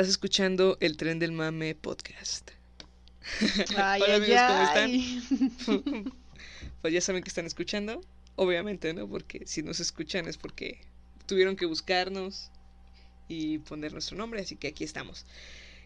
[0.00, 2.52] Estás escuchando el Tren del Mame podcast.
[3.76, 6.12] Ay, Hola ay, amigos, ¿cómo están?
[6.80, 8.00] pues ya saben que están escuchando.
[8.34, 9.06] Obviamente, ¿no?
[9.06, 10.80] Porque si nos escuchan es porque
[11.26, 12.50] tuvieron que buscarnos
[13.28, 15.26] y poner nuestro nombre, así que aquí estamos.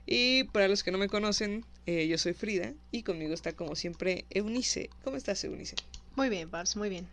[0.07, 3.75] Y para los que no me conocen, eh, yo soy Frida y conmigo está como
[3.75, 4.91] siempre Eunice.
[5.03, 5.75] ¿Cómo estás, Eunice?
[6.15, 7.09] Muy bien, Paps, muy bien.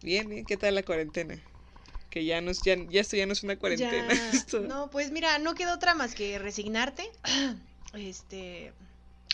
[0.00, 0.46] Bien, bien.
[0.46, 1.38] ¿Qué tal la cuarentena?
[2.10, 4.08] Que ya no es, ya, ya esto ya no es una cuarentena.
[4.14, 7.04] Ya, esto- No, pues mira, no queda otra más que resignarte,
[7.94, 8.72] este,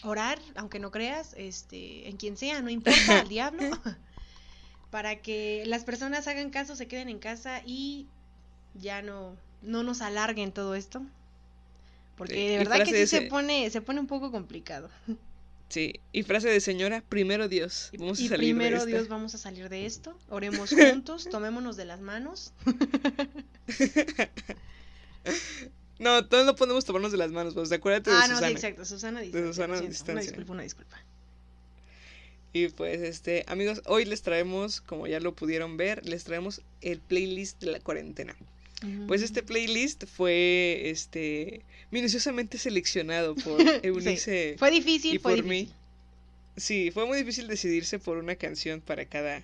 [0.02, 3.70] orar, aunque no creas, este, en quien sea, no importa, al diablo,
[4.90, 8.06] para que las personas hagan caso, se queden en casa y
[8.74, 11.02] ya no, no nos alarguen todo esto.
[12.16, 14.90] Porque de verdad que sí se pone, se pone un poco complicado.
[15.72, 17.88] Sí, y frase de señora, primero Dios.
[17.92, 18.88] Y, Vamos a y salir de primero esta.
[18.88, 22.52] Dios vamos a salir de esto, oremos juntos, tomémonos de las manos.
[25.98, 28.48] No, todos no podemos tomarnos de las manos, pues acuérdate de Ah, no, Susana.
[28.48, 29.46] sí, exacto, Susana a distancia.
[29.52, 30.22] Susana a siento, Una distancia.
[30.22, 30.96] disculpa, una disculpa.
[32.52, 36.98] Y pues, este, amigos, hoy les traemos, como ya lo pudieron ver, les traemos el
[36.98, 38.36] playlist de la cuarentena.
[39.06, 45.44] Pues este playlist fue, este, minuciosamente seleccionado por Eunice Sí, Fue difícil, y fue por
[45.44, 45.56] mí.
[45.61, 45.77] difícil.
[46.56, 49.42] Sí, fue muy difícil decidirse por una canción para cada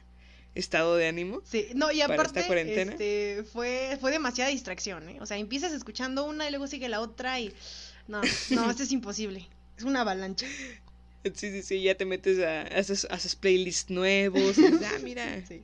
[0.55, 1.41] estado de ánimo.
[1.45, 2.93] Sí, no, y aparte, cuarentena.
[2.93, 5.19] este, fue, fue demasiada distracción, ¿eh?
[5.21, 7.53] O sea, empiezas escuchando una y luego sigue la otra y...
[8.09, 8.21] No,
[8.51, 9.47] no, esto es imposible.
[9.77, 10.47] Es una avalancha.
[11.35, 14.57] Sí, sí, sí, ya te metes a, haces, haces playlists nuevos.
[14.57, 15.45] y dices, ah, mira.
[15.47, 15.63] Sí.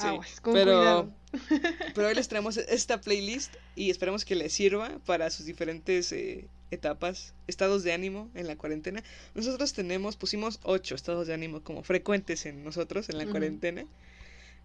[0.00, 1.10] Sí, Aguas, con pero, cuidado.
[1.94, 6.48] pero hoy les traemos esta playlist y esperamos que les sirva para sus diferentes eh,
[6.70, 9.02] etapas, estados de ánimo en la cuarentena.
[9.34, 13.84] Nosotros tenemos, pusimos ocho estados de ánimo como frecuentes en nosotros en la cuarentena.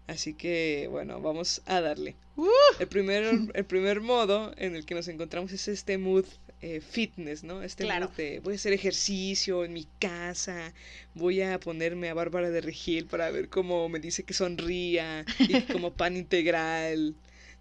[0.06, 2.14] Así que, bueno, vamos a darle.
[2.36, 2.46] Uh.
[2.78, 3.24] El, primer,
[3.54, 6.26] el primer modo en el que nos encontramos es este mood
[6.62, 7.62] eh, fitness, ¿no?
[7.62, 8.06] Este Claro.
[8.08, 10.72] mood de voy a hacer ejercicio en mi casa,
[11.14, 15.60] voy a ponerme a Bárbara de Regil para ver cómo me dice que sonría y
[15.72, 17.14] como pan integral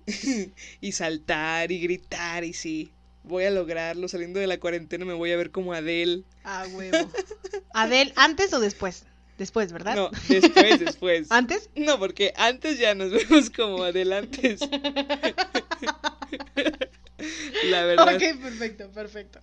[0.81, 2.91] y saltar y gritar y sí,
[3.23, 4.07] voy a lograrlo.
[4.07, 6.23] Saliendo de la cuarentena me voy a ver como Adele.
[6.44, 7.12] Ah, huevo.
[7.73, 9.06] Adel, ¿antes o después?
[9.38, 9.95] Después, ¿verdad?
[9.95, 11.27] No, después, después.
[11.31, 11.69] ¿Antes?
[11.75, 14.62] No, porque antes ya nos vemos como adelantes.
[17.70, 18.16] La verdad.
[18.16, 19.40] Ok, perfecto, perfecto.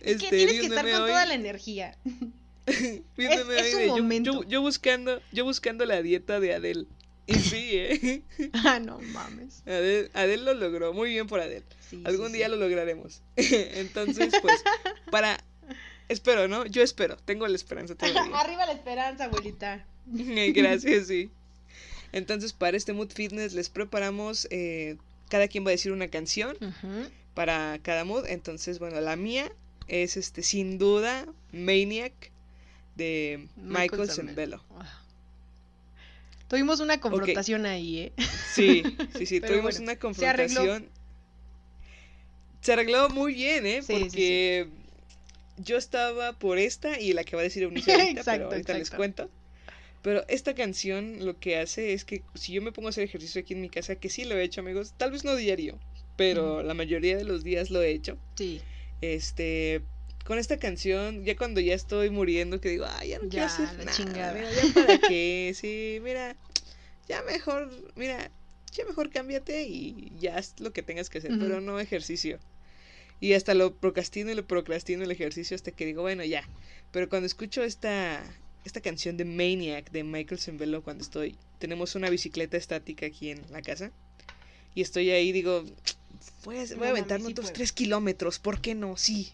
[0.00, 1.96] Es Este, que tienes que estar con hoy- toda la energía.
[2.04, 2.22] vi
[3.26, 4.32] un es- es hoy un de yo- momento.
[4.42, 6.86] Yo, yo buscando, yo buscando la dieta de Adele.
[7.26, 8.22] Y sí, ¿eh?
[8.52, 9.62] Ah, no mames.
[9.66, 10.92] Adele, Adele lo logró.
[10.94, 11.64] Muy bien por Adele.
[11.90, 12.52] Sí, Algún sí, día sí.
[12.52, 13.20] lo lograremos.
[13.36, 14.62] Entonces, pues,
[15.10, 15.38] para...
[16.08, 16.64] Espero, ¿no?
[16.64, 17.18] Yo espero.
[17.18, 18.22] Tengo la esperanza todavía.
[18.38, 19.84] Arriba la esperanza, abuelita.
[20.06, 21.30] Gracias, sí.
[22.12, 24.46] Entonces, para este Mood Fitness les preparamos...
[24.50, 24.96] eh,
[25.28, 26.56] cada quien va a decir una canción
[27.34, 28.26] para cada mood.
[28.26, 29.50] Entonces, bueno, la mía
[29.86, 32.12] es este sin duda Maniac
[32.96, 34.62] de Michael, Michael Zambello.
[36.48, 38.12] Tuvimos una confrontación ahí, ¿eh?
[38.54, 38.82] Sí,
[39.16, 40.60] sí, sí, tuvimos bueno, una se arregló.
[40.60, 40.88] confrontación.
[42.62, 43.82] Se arregló muy bien, ¿eh?
[43.82, 44.68] Sí, sí, Porque
[45.58, 48.78] yo estaba por esta y la que va a decir Eunice ahorita, Exacto, pero ahorita
[48.78, 49.30] les cuento.
[50.08, 53.42] Pero esta canción lo que hace es que si yo me pongo a hacer ejercicio
[53.42, 55.78] aquí en mi casa, que sí lo he hecho, amigos, tal vez no diario,
[56.16, 58.16] pero la mayoría de los días lo he hecho.
[58.34, 58.58] Sí.
[59.02, 59.82] Este,
[60.24, 63.44] con esta canción, ya cuando ya estoy muriendo, que digo, ah, ya no quiero Ya,
[63.44, 64.32] hacer la nada, chingada".
[64.32, 66.34] mira, ya para qué, sí, mira,
[67.06, 68.30] ya mejor, mira,
[68.72, 72.38] ya mejor cámbiate y ya haz lo que tengas que hacer, pero no ejercicio.
[73.20, 76.48] Y hasta lo procrastino y lo procrastino el ejercicio hasta que digo, bueno, ya.
[76.92, 78.24] Pero cuando escucho esta,
[78.68, 83.42] esta canción de Maniac de Michael Zambello cuando estoy, tenemos una bicicleta estática aquí en
[83.50, 83.90] la casa.
[84.74, 85.64] Y estoy ahí, digo,
[86.44, 87.54] voy a, voy a aventarme sí otros puedo.
[87.54, 88.96] tres kilómetros, ¿por qué no?
[88.96, 89.32] Sí.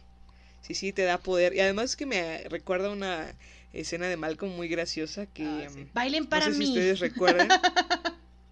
[0.62, 1.54] Sí, sí, te da poder.
[1.54, 3.34] Y además es que me recuerda una
[3.72, 5.44] escena de Malcolm muy graciosa que...
[5.44, 5.80] Ah, sí.
[5.80, 6.66] mm, Bailen para no sé mí.
[6.66, 7.48] si ustedes recuerdan.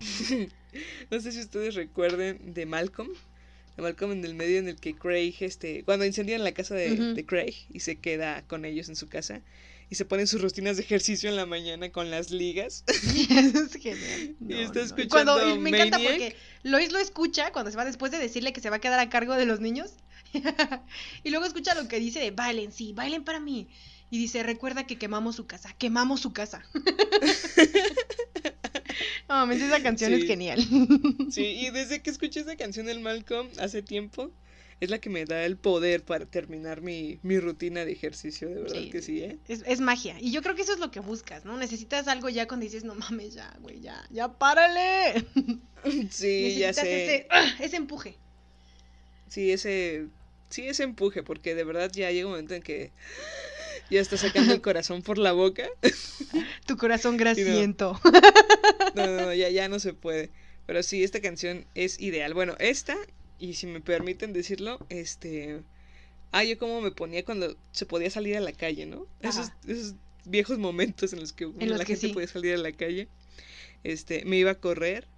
[1.10, 3.08] no sé si ustedes recuerden de Malcolm.
[3.76, 7.24] de Malcolm en el medio en el que Craig, este, cuando incendian la casa de
[7.24, 9.40] Craig y se queda con ellos en su casa
[9.92, 12.82] y se ponen sus rutinas de ejercicio en la mañana con las ligas.
[12.86, 14.36] Eso es genial.
[14.48, 18.10] Y está escuchando Cuando, y me encanta porque Lois lo escucha cuando se va después
[18.10, 19.92] de decirle que se va a quedar a cargo de los niños.
[21.24, 23.68] y luego escucha lo que dice de bailen, sí, bailen para mí.
[24.08, 26.64] Y dice, recuerda que quemamos su casa, quemamos su casa.
[29.28, 30.66] no, mames, esa canción es genial.
[31.30, 34.30] Sí, y desde que escuché esa canción del Malcolm hace tiempo,
[34.82, 38.62] es la que me da el poder para terminar mi, mi rutina de ejercicio, de
[38.62, 39.38] verdad Sí, que sí, ¿eh?
[39.46, 40.16] Es, es magia.
[40.18, 41.56] Y yo creo que eso es lo que buscas, ¿no?
[41.56, 45.24] Necesitas algo ya cuando dices, no mames, ya, güey, ya, ya párale.
[46.10, 47.04] Sí, ya sé.
[47.04, 47.48] ese, ¡ah!
[47.60, 48.16] ese empuje.
[49.28, 50.06] Sí, ese,
[50.50, 52.90] sí, ese empuje, porque de verdad ya llega un momento en que
[53.88, 55.68] ya está sacando el corazón por la boca.
[56.66, 58.00] Tu corazón grasiento.
[58.96, 60.30] No, no, no, ya, ya no se puede.
[60.66, 62.34] Pero sí, esta canción es ideal.
[62.34, 62.96] Bueno, esta,
[63.42, 65.62] y si me permiten decirlo, este...
[66.30, 69.04] Ah, yo como me ponía cuando se podía salir a la calle, ¿no?
[69.20, 72.12] Esos, esos viejos momentos en los que la gente sí.
[72.12, 73.08] podía salir a la calle.
[73.82, 75.08] Este, me iba a correr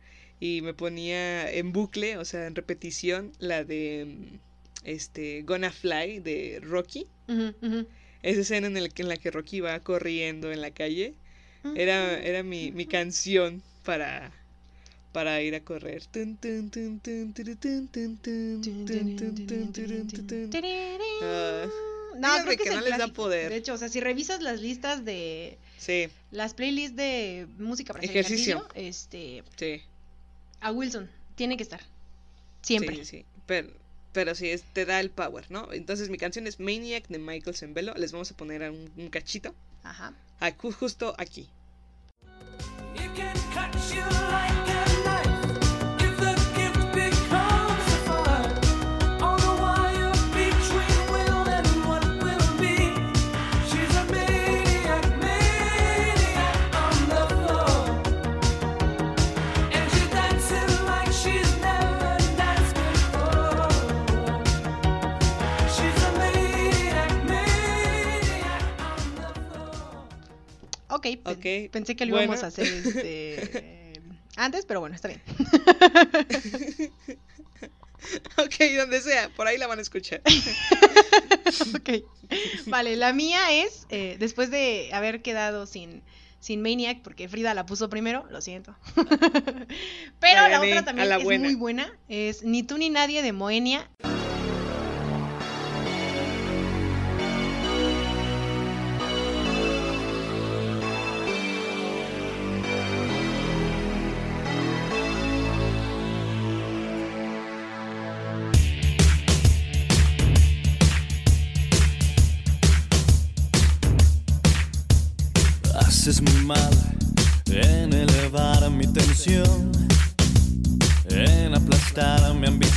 [0.40, 4.38] y me ponía en bucle, o sea, en repetición, la de mm,
[4.84, 7.06] este Gonna Fly de Rocky.
[8.22, 11.12] Esa escena en, el, en la que Rocky va corriendo en la calle.
[11.76, 14.32] Era, era mi, mi canción para,
[15.14, 16.02] para ir a correr.
[21.22, 21.66] Ah,
[22.18, 23.50] No, creo que, que no les da poder.
[23.50, 28.04] De hecho, o sea, si revisas las listas de Sí, las playlists de música para
[28.04, 28.66] Ejercicio.
[28.74, 29.82] ejercicio, este, sí.
[30.60, 31.80] a Wilson tiene que estar
[32.62, 32.96] siempre.
[32.96, 33.24] Sí, sí.
[33.46, 33.68] Pero,
[34.12, 35.72] pero sí, es- te da el power, ¿no?
[35.72, 37.94] Entonces mi canción es Maniac de Michael Zembello.
[37.94, 39.54] Les vamos a poner un, un cachito.
[39.82, 40.12] Ajá.
[40.40, 41.48] a- ju- justo aquí.
[42.96, 44.00] It can cut you
[44.30, 44.63] like
[71.04, 72.24] Ok, pe- Ok, pensé que lo bueno.
[72.32, 73.92] íbamos a hacer este,
[74.36, 75.20] antes, pero bueno, está bien.
[78.38, 80.22] ok, donde sea, por ahí la van a escuchar.
[81.76, 81.90] ok.
[82.66, 86.02] Vale, la mía es, eh, después de haber quedado sin,
[86.40, 88.76] sin Maniac, porque Frida la puso primero, lo siento.
[90.20, 91.44] Pero La otra a también la es buena.
[91.44, 93.90] muy buena, es Ni tú ni nadie de Moenia.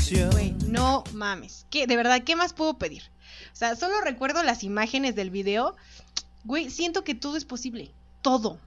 [0.10, 1.66] Güey, no mames.
[1.70, 3.04] ¿Qué, de verdad, ¿qué más puedo pedir?
[3.52, 5.76] O sea, solo recuerdo las imágenes del video.
[6.46, 7.92] Güey, siento que todo es posible.
[8.22, 8.60] Todo.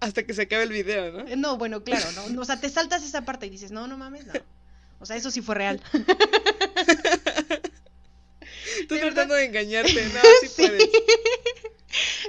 [0.00, 1.20] Hasta que se acabe el video, ¿no?
[1.26, 3.96] Eh, No, bueno, claro, no, O sea, te saltas esa parte y dices, no, no
[3.96, 4.34] mames, no.
[5.00, 5.80] O sea, eso sí fue real.
[8.88, 10.54] Tú de tratando de engañarte, no, sí, Sí.
[10.56, 10.88] puedes.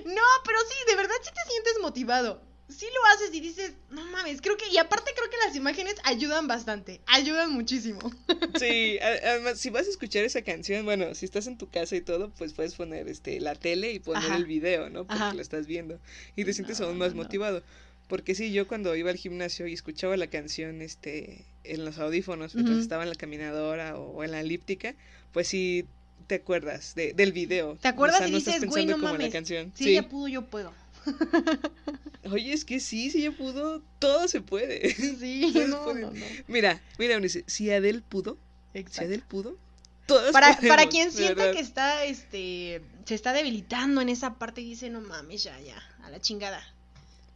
[0.05, 2.41] No, pero sí, de verdad sí te sientes motivado.
[2.69, 5.95] Sí lo haces y dices, no mames, creo que, y aparte creo que las imágenes
[6.03, 7.99] ayudan bastante, ayudan muchísimo.
[8.57, 12.01] Sí, además, si vas a escuchar esa canción, bueno, si estás en tu casa y
[12.01, 14.35] todo, pues puedes poner este la tele y poner Ajá.
[14.37, 15.05] el video, ¿no?
[15.05, 15.33] Porque Ajá.
[15.33, 15.99] lo estás viendo
[16.35, 17.63] y te sientes No, aún más no, motivado.
[18.07, 22.55] Porque sí, yo cuando iba al gimnasio y escuchaba la canción este en los audífonos
[22.55, 22.83] mientras Ujú.
[22.83, 24.95] estaba en la caminadora o, o en la elíptica,
[25.31, 25.85] pues sí
[26.25, 27.77] te acuerdas de, del video.
[27.79, 29.33] ¿Te acuerdas o sea, y no estás dices, güey, no como en la mames?
[29.33, 29.71] canción.
[29.75, 29.89] Si Sí.
[29.91, 30.73] ella pudo, yo puedo.
[32.31, 34.93] Oye, es que sí, si ella pudo, todo se puede.
[34.93, 36.01] Sí, no, pueden.
[36.01, 36.25] no, no.
[36.47, 38.37] Mira, mira, Eunice, si Adele pudo,
[38.73, 39.03] si.
[39.03, 39.57] Adele pudo,
[40.05, 41.53] todos Para, para podemos, quien de sienta verdad.
[41.53, 45.81] que está, este, se está debilitando en esa parte y dice, no mames, ya, ya,
[46.03, 46.61] a la chingada.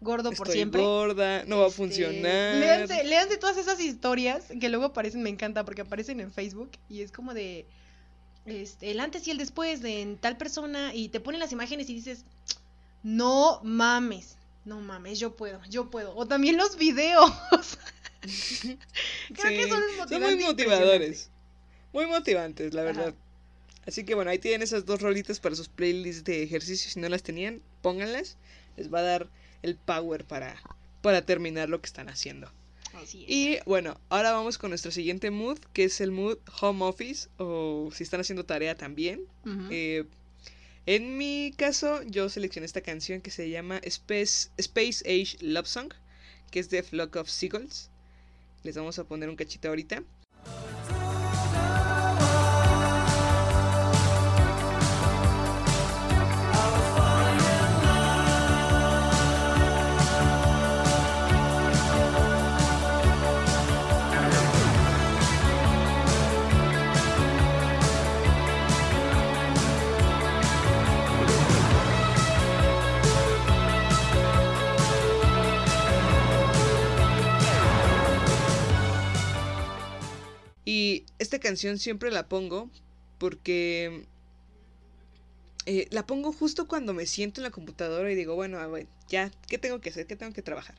[0.02, 0.82] Gordo por siempre.
[0.82, 2.56] gorda, no va a Este, funcionar.
[2.56, 7.02] Léanse, léanse todas esas historias que luego aparecen, me encanta, porque aparecen en Facebook y
[7.02, 7.66] es como de
[8.46, 11.90] este, el antes y el después de en tal persona y te ponen las imágenes
[11.90, 12.26] y dices,
[13.04, 16.16] no mames, no mames, yo puedo, yo puedo.
[16.16, 17.32] O también los videos.
[18.22, 21.30] Creo que son son muy motivadores.
[21.92, 22.92] Muy motivantes, la Ajá.
[22.92, 23.16] verdad.
[23.86, 26.90] Así que bueno, ahí tienen esas dos rolitas para sus playlists de ejercicio.
[26.90, 28.38] Si no las tenían, pónganlas.
[28.78, 29.30] Les va a dar
[29.62, 30.56] el power para,
[31.02, 32.50] para terminar lo que están haciendo.
[32.94, 33.30] Así es.
[33.30, 37.90] Y bueno, ahora vamos con nuestro siguiente mood, que es el mood home office, o
[37.94, 39.26] si están haciendo tarea también.
[39.70, 40.06] Eh,
[40.86, 44.50] en mi caso, yo seleccioné esta canción que se llama Space,
[45.06, 45.94] Age Love Song,
[46.52, 47.90] que es de Flock of Seagulls.
[48.64, 50.04] Les vamos a poner un cachito ahorita.
[81.24, 82.70] Esta canción siempre la pongo
[83.18, 84.06] porque
[85.66, 88.88] eh, la pongo justo cuando me siento en la computadora y digo, bueno, a ver,
[89.08, 90.06] ya, ¿qué tengo que hacer?
[90.06, 90.76] ¿Qué tengo que trabajar?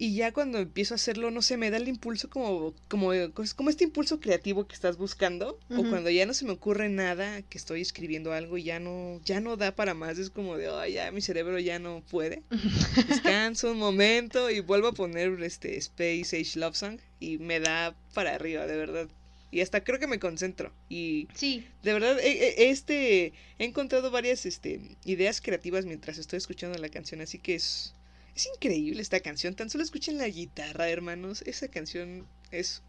[0.00, 3.10] Y ya cuando empiezo a hacerlo, no sé, me da el impulso como, como,
[3.56, 5.58] como este impulso creativo que estás buscando.
[5.70, 9.20] O cuando ya no se me ocurre nada, que estoy escribiendo algo y ya no,
[9.24, 10.16] ya no da para más.
[10.18, 12.42] Es como de, ay, ya mi cerebro ya no puede.
[13.08, 17.96] Descanso un momento y vuelvo a poner este Space Age Love Song y me da
[18.14, 19.08] para arriba, de verdad.
[19.50, 20.72] Y hasta creo que me concentro.
[20.88, 22.28] Y Sí, de verdad, he,
[22.66, 27.54] he- este, he encontrado varias este, ideas creativas mientras estoy escuchando la canción, así que
[27.54, 27.94] es,
[28.38, 29.54] es increíble esta canción.
[29.54, 31.42] Tan solo escuchen la guitarra, hermanos.
[31.42, 32.82] Esa canción es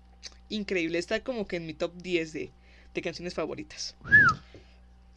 [0.47, 0.99] increíble.
[0.99, 2.51] Está como que en mi top 10 de,
[2.93, 3.95] de canciones favoritas.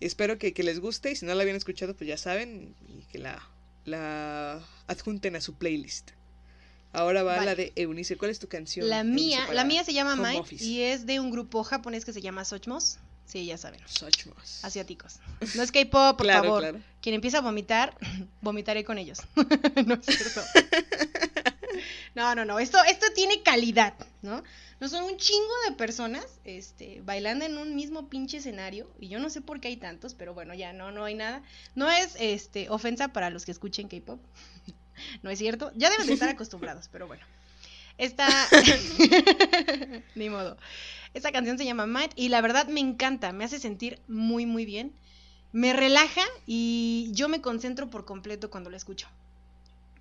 [0.00, 3.04] Espero que, que les guste y si no la habían escuchado, pues ya saben y
[3.12, 3.46] que la,
[3.84, 6.12] la adjunten a su playlist.
[6.94, 7.46] Ahora va Vale.
[7.46, 8.16] la de Eunice.
[8.16, 8.88] ¿Cuál es tu canción?
[8.88, 10.64] la mía, la mía se llama office?
[10.64, 12.98] y es de un grupo japonés que se llama Sochmos.
[13.32, 13.80] Sí, ya saben.
[13.86, 14.62] Sochmos.
[14.62, 15.18] Asiáticos.
[15.54, 16.60] No es K-pop, por Claro, favor.
[16.60, 16.80] claro.
[17.00, 17.96] Quien empieza a vomitar,
[18.42, 19.20] vomitaré con ellos.
[19.86, 20.42] no es cierto.
[22.14, 22.58] No, no, no.
[22.58, 24.42] Esto, esto tiene calidad, ¿no?
[24.80, 28.92] No son un chingo de personas este, bailando en un mismo pinche escenario.
[29.00, 31.42] Y yo no sé por qué hay tantos, pero bueno, ya no, no hay nada.
[31.74, 34.20] No es este, ofensa para los que escuchen K-pop.
[35.22, 35.72] No es cierto.
[35.74, 37.24] Ya deben de estar acostumbrados, pero bueno.
[37.98, 38.28] Esta.
[40.14, 40.56] Ni modo.
[41.14, 43.32] Esta canción se llama Might y la verdad me encanta.
[43.32, 44.94] Me hace sentir muy, muy bien.
[45.52, 49.08] Me relaja y yo me concentro por completo cuando la escucho.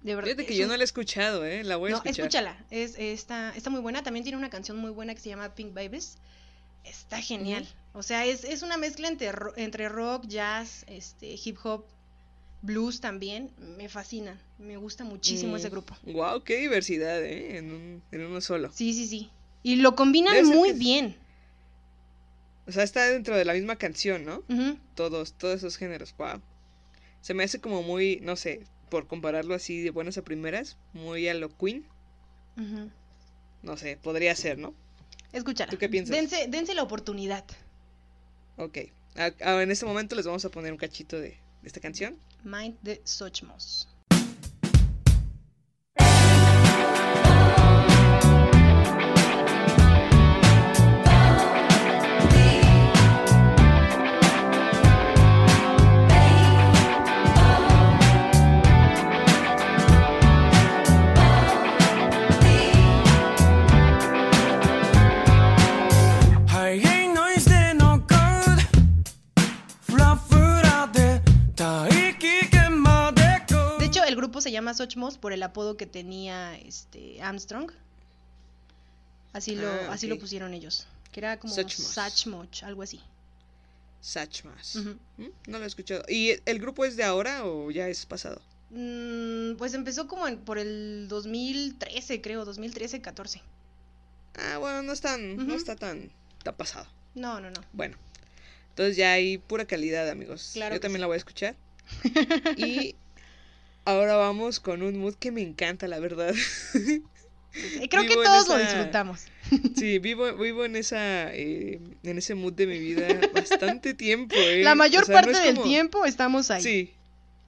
[0.01, 0.31] De verdad.
[0.31, 1.63] Fíjate que yo no la he escuchado, ¿eh?
[1.63, 2.25] La voy a no, escuchar.
[2.25, 2.65] escúchala.
[2.71, 4.01] Es, está, está muy buena.
[4.03, 6.17] También tiene una canción muy buena que se llama Pink Babies.
[6.85, 7.67] Está genial.
[7.93, 11.85] O sea, es, es una mezcla entre, entre rock, jazz, este, hip hop,
[12.61, 13.51] blues también.
[13.77, 14.39] Me fascina.
[14.59, 15.95] Me gusta muchísimo ese grupo.
[16.03, 17.57] Wow, qué diversidad, ¿eh?
[17.57, 18.71] En, un- en uno solo.
[18.73, 19.29] Sí, sí, sí.
[19.63, 21.15] Y lo combinan muy que- bien.
[22.67, 24.43] O sea, está dentro de la misma canción, ¿no?
[24.95, 26.41] Todos, todos esos géneros, wow.
[27.21, 31.27] Se me hace como muy, no sé, por compararlo así de buenas a primeras, muy
[31.27, 31.85] a lo Queen.
[33.63, 34.73] No sé, podría ser, ¿no?
[35.33, 35.71] Escúchala.
[35.71, 36.15] ¿Tú qué piensas?
[36.15, 37.45] Dense, dense la oportunidad.
[38.57, 38.77] Ok.
[39.15, 41.37] A- a- en este momento les vamos a poner un cachito de, de
[41.67, 42.17] esta canción.
[42.43, 43.90] Mind de Sochmos.
[74.71, 77.71] Llama Sochmos por el apodo que tenía este Armstrong.
[79.33, 80.87] Así lo, Ah, así lo pusieron ellos.
[81.11, 81.53] Que era como.
[81.53, 83.01] Sachmoch, algo así.
[84.01, 84.75] Satchmas.
[84.75, 84.97] Ujú.
[85.17, 85.27] ¿Mm?
[85.47, 86.03] No lo he escuchado.
[86.09, 88.41] ¿Y el grupo es de ahora o ya es pasado?
[88.71, 93.41] Mm, pues empezó como en- por el 2013, creo, 2013, 14.
[94.35, 96.09] Ah, bueno, no es tan, no está tan,
[96.43, 96.87] tan pasado.
[97.15, 97.61] No, no, no.
[97.73, 97.97] Bueno,
[98.69, 100.51] entonces ya hay pura calidad, amigos.
[100.53, 101.01] Claro Yo también sí.
[101.01, 101.55] la voy a escuchar.
[102.57, 102.95] y
[103.85, 106.33] ahora vamos con un mood que me encanta, la verdad.
[107.89, 109.25] Creo que Vivo todos lo disfrutamos.
[109.75, 114.35] sí, vivo, vivo en esa, eh, en ese mood de mi vida bastante tiempo.
[114.37, 114.63] eh.
[114.63, 116.61] La mayor O sea, no parte del tiempo estamos ahí.
[116.61, 116.93] Sí,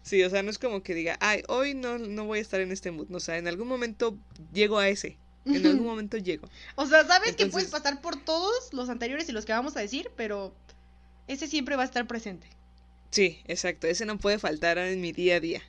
[0.01, 2.59] sí, o sea, no es como que diga, ay, hoy no, no voy a estar
[2.59, 3.07] en este mood.
[3.13, 4.17] O sea, en algún momento
[4.51, 5.17] llego a ese.
[5.45, 6.49] En algún momento llego.
[6.75, 9.81] O sea, sabes que puedes pasar por todos los anteriores y los que vamos a
[9.81, 10.53] decir, pero
[11.27, 12.47] ese siempre va a estar presente.
[13.11, 13.87] Sí, exacto.
[13.87, 15.61] Ese no puede faltar en mi día a día.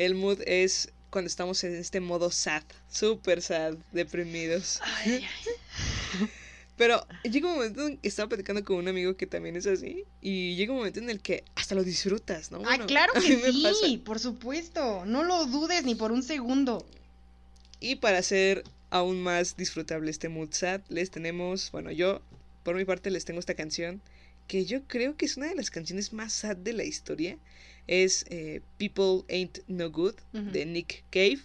[0.00, 4.80] El mood es cuando estamos en este modo sad, super sad, deprimidos.
[4.82, 6.26] Ay, ay.
[6.78, 10.04] Pero llega un momento en que estaba platicando con un amigo que también es así.
[10.22, 12.62] Y llega un momento en el que hasta lo disfrutas, ¿no?
[12.64, 15.04] Ah, claro que sí, por supuesto.
[15.04, 16.86] No lo dudes ni por un segundo.
[17.78, 22.22] Y para ser aún más disfrutable este mood sad, les tenemos, bueno, yo
[22.62, 24.00] por mi parte les tengo esta canción
[24.46, 27.36] que yo creo que es una de las canciones más sad de la historia.
[27.90, 31.40] Es eh, People Ain't No Good de Nick Cave.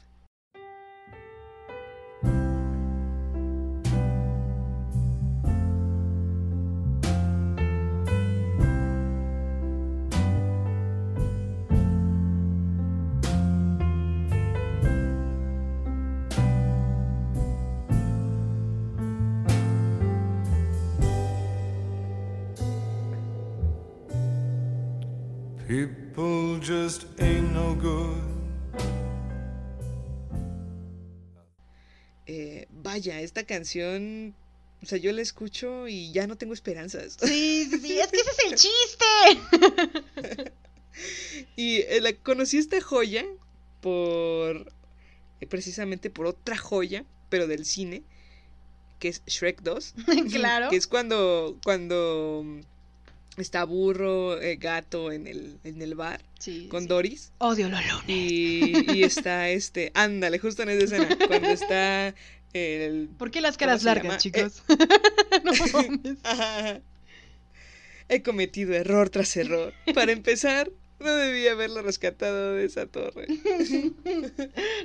[26.66, 28.18] Just ain't no good.
[32.26, 34.34] Eh, vaya, esta canción,
[34.82, 37.18] o sea, yo la escucho y ya no tengo esperanzas.
[37.22, 40.52] Sí, sí, sí, es que ese es el chiste.
[41.58, 43.26] Y eh, la, conocí esta joya
[43.82, 44.72] por.
[45.42, 48.02] eh, precisamente por otra joya, pero del cine,
[49.00, 49.94] que es Shrek 2.
[50.32, 50.70] Claro.
[50.70, 51.60] Que es cuando.
[51.66, 52.62] cuando
[53.38, 56.88] está burro, eh, gato en el, en el bar Sí, con sí.
[56.88, 57.32] Doris.
[57.40, 58.04] Odio los lunes.
[58.08, 59.92] Y, y está este.
[59.94, 61.18] Ándale, justo en esa escena.
[61.28, 62.14] Cuando está
[62.54, 63.10] el.
[63.18, 64.64] ¿Por qué las ¿Cómo caras largas, chicos?
[65.44, 66.18] no mames.
[66.24, 66.82] Ajá.
[68.08, 69.74] He cometido error tras error.
[69.96, 73.28] Para empezar, no debía haberlo rescatado de esa torre.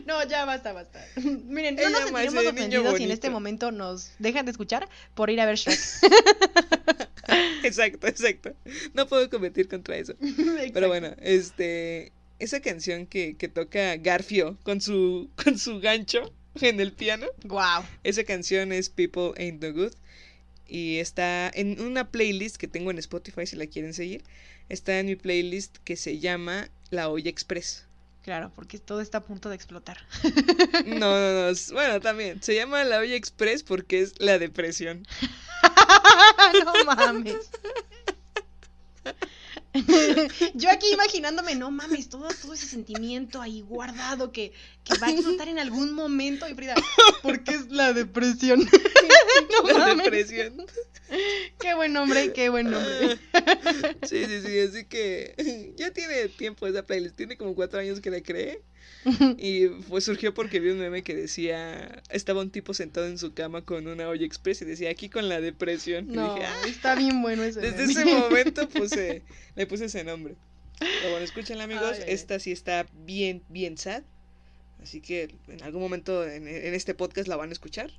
[0.07, 1.05] No, ya basta, basta.
[1.17, 5.31] Miren, no Ella nos sentiremos ofendidos si en este momento nos dejan de escuchar por
[5.31, 5.79] ir a ver Shrek.
[7.65, 8.55] Exacto, exacto.
[8.95, 10.15] No puedo competir contra eso.
[10.73, 12.13] Pero bueno, este.
[12.39, 17.27] Esa canción que, que toca Garfio con su, con su gancho en el piano.
[17.45, 17.85] Wow.
[18.03, 19.93] Esa canción es People Ain't No Good.
[20.67, 24.23] Y está en una playlist que tengo en Spotify si la quieren seguir.
[24.69, 27.87] Está en mi playlist que se llama La Olla Express.
[28.23, 29.99] Claro, porque todo está a punto de explotar.
[30.87, 31.57] No, no, no.
[31.73, 32.43] Bueno, también.
[32.43, 35.07] Se llama La Olla Express porque es la depresión.
[36.65, 37.51] no mames.
[40.55, 44.53] Yo aquí imaginándome, no mames, todo, todo ese sentimiento ahí guardado que,
[44.85, 46.49] que va a explotar en algún momento.
[46.49, 46.75] Y Frida,
[47.23, 48.69] ¿por qué es la depresión?
[49.63, 50.05] no La mames.
[50.05, 50.67] depresión.
[51.59, 53.19] Qué buen nombre, qué buen nombre.
[54.03, 54.61] Sí, sí, sí.
[54.61, 57.17] Así que ya tiene tiempo esa playlist.
[57.17, 58.63] Tiene como cuatro años que la creé.
[59.39, 63.33] Y pues surgió porque vi un meme que decía, estaba un tipo sentado en su
[63.33, 66.11] cama con una olla express y decía, aquí con la depresión.
[66.11, 66.57] Y No, dije, "Ah".
[66.69, 67.61] está bien bueno ese.
[67.61, 67.93] Desde meme.
[67.93, 69.23] ese momento puse,
[69.57, 70.35] le puse ese nombre.
[70.79, 72.05] Pero bueno, escúchenla amigos, ay.
[72.09, 74.03] esta sí está bien, bien sad.
[74.83, 77.91] Así que en algún momento en, en este podcast la van a escuchar.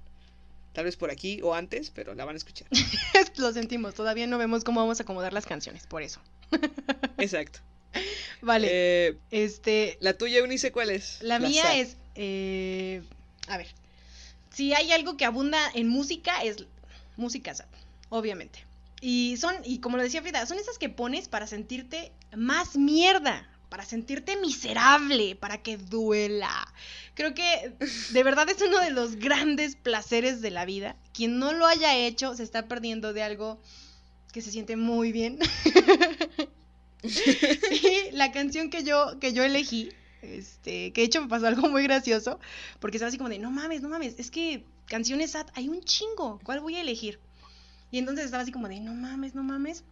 [0.73, 2.67] Tal vez por aquí o antes, pero la van a escuchar.
[3.37, 6.21] Lo sentimos, todavía no vemos cómo vamos a acomodar las canciones, por eso.
[7.17, 7.59] Exacto.
[8.41, 11.19] Vale, Eh, este, la tuya, Eunice, ¿cuál es?
[11.21, 11.77] La mía sad.
[11.77, 13.01] es, eh,
[13.47, 13.67] a ver,
[14.51, 16.65] si hay algo que abunda en música es
[17.17, 17.67] música sad,
[18.09, 18.65] obviamente.
[19.01, 23.49] Y son, y como lo decía Frida, son esas que pones para sentirte más mierda,
[23.69, 26.71] para sentirte miserable, para que duela.
[27.15, 27.73] Creo que
[28.11, 30.95] de verdad es uno de los grandes placeres de la vida.
[31.13, 33.59] Quien no lo haya hecho se está perdiendo de algo
[34.31, 35.39] que se siente muy bien.
[38.13, 41.83] la canción que yo, que yo elegí, este, que de hecho me pasó algo muy
[41.83, 42.39] gracioso,
[42.79, 45.81] porque estaba así como de, no mames, no mames, es que canciones sad hay un
[45.81, 47.19] chingo, ¿cuál voy a elegir?
[47.91, 49.83] Y entonces estaba así como de, no mames, no mames.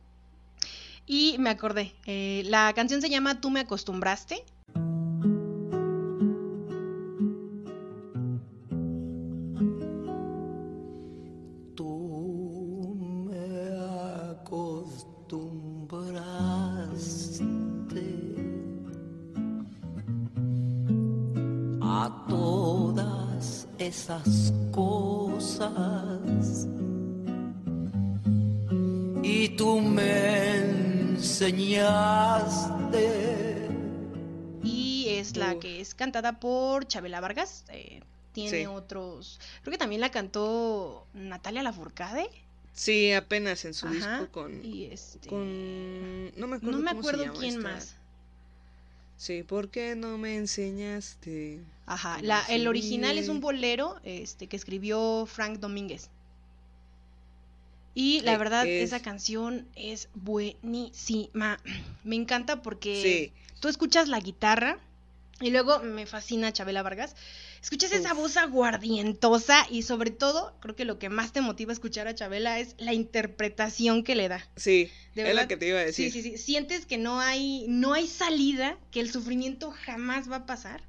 [1.06, 4.44] Y me acordé, eh, la canción se llama Tú me acostumbraste.
[24.10, 26.68] Esas cosas
[29.22, 30.56] y tú me
[31.14, 33.70] enseñaste
[34.64, 37.66] Y es la que es cantada por Chabela Vargas.
[37.70, 38.02] eh,
[38.34, 38.66] tiene Sí.
[38.66, 39.40] otros.
[39.62, 42.30] Creo que también la cantó Natalia Lafourcade.
[42.74, 44.64] Sí, apenas en su Ajá, disco con...
[44.66, 45.28] Y este.
[45.30, 46.32] con...
[46.40, 46.80] No me acuerdo
[47.26, 47.96] no me quién esta- más.
[49.20, 51.60] Sí, ¿por qué no me enseñaste?
[51.86, 56.10] Ajá, la, el original es un bolero este, que escribió Frank Domínguez.
[57.94, 61.60] Y la verdad, es- esa canción es buenísima.
[62.06, 63.02] Me encanta porque
[63.34, 63.34] Sí.
[63.60, 64.80] tú escuchas la guitarra
[65.42, 67.16] y luego me fascina Chabela Vargas.
[67.62, 71.74] Escuchas esa voz aguardientosa y sobre todo, creo que lo que más te motiva a
[71.74, 74.48] escuchar a Chabela es la interpretación que le da.
[74.56, 76.12] Sí, De es verdad, lo que te iba a decir.
[76.12, 76.38] Sí, sí, sí.
[76.38, 80.84] Sientes que no hay, no hay salida, que el sufrimiento jamás va a pasar.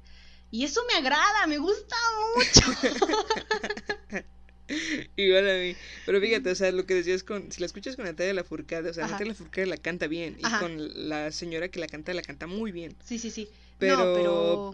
[0.49, 1.95] Y eso me agrada, me gusta
[2.35, 2.61] mucho.
[5.15, 5.75] Igual a mí.
[6.05, 7.51] Pero fíjate, o sea, lo que decías con.
[7.51, 9.13] Si la escuchas con Natalia Lafourcade, o sea, Ajá.
[9.13, 10.37] Natalia Lafourcade la canta bien.
[10.39, 12.95] Y con la señora que la canta, la canta muy bien.
[13.05, 13.47] Sí, sí, sí.
[13.79, 14.13] Pero no, no,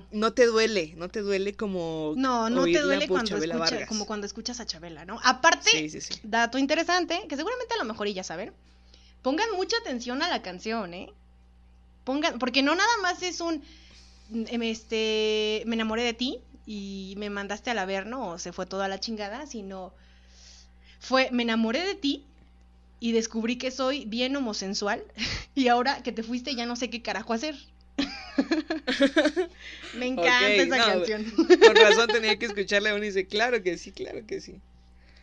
[0.10, 2.14] pero te duele, no te duele como.
[2.18, 3.88] no, no te duele cuando Chabela Vargas.
[3.88, 5.18] como cuando escuchas a Chabela, ¿no?
[5.24, 6.16] Aparte, Sí, sí, sí.
[6.24, 8.52] dato interesante, que seguramente a lo mejor y ya saben,
[9.22, 11.14] pongan mucha atención a la canción, ¿eh?
[12.04, 13.64] Pongan, porque no nada más es un,
[14.30, 18.89] mm, este, me enamoré de ti y me mandaste al averno o se fue toda
[18.89, 19.93] la chingada, sino
[20.99, 22.25] fue, me enamoré de ti
[22.99, 25.01] y descubrí que soy bien homosensual
[25.56, 27.56] y ahora que te fuiste ya no sé qué carajo hacer.
[29.93, 31.25] me encanta esa no, canción.
[31.65, 34.60] Con razón tenía que escucharla y dice, claro que sí, claro que sí.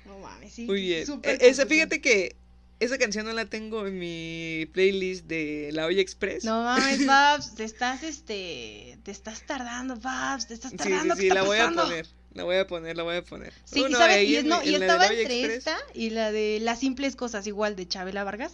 [0.06, 0.64] No mames, sí.
[0.64, 1.04] Muy bien.
[1.04, 2.36] súper E- esa, fíjate que
[2.80, 6.44] esa canción no la tengo en mi playlist de La Olla Express.
[6.44, 11.20] No mames, Babs, te estás, este, te estás tardando, Babs, te estás sí, tardando, sí,
[11.20, 12.06] ¿qué sí, está la voy a poner.
[12.34, 13.52] La voy a poner, la voy a poner.
[13.64, 15.58] Sí, y Uno, sabes, ahí y, en- no, en y estaba entre Express.
[15.58, 18.52] esta y la de Las simples cosas, igual de Chabela Vargas.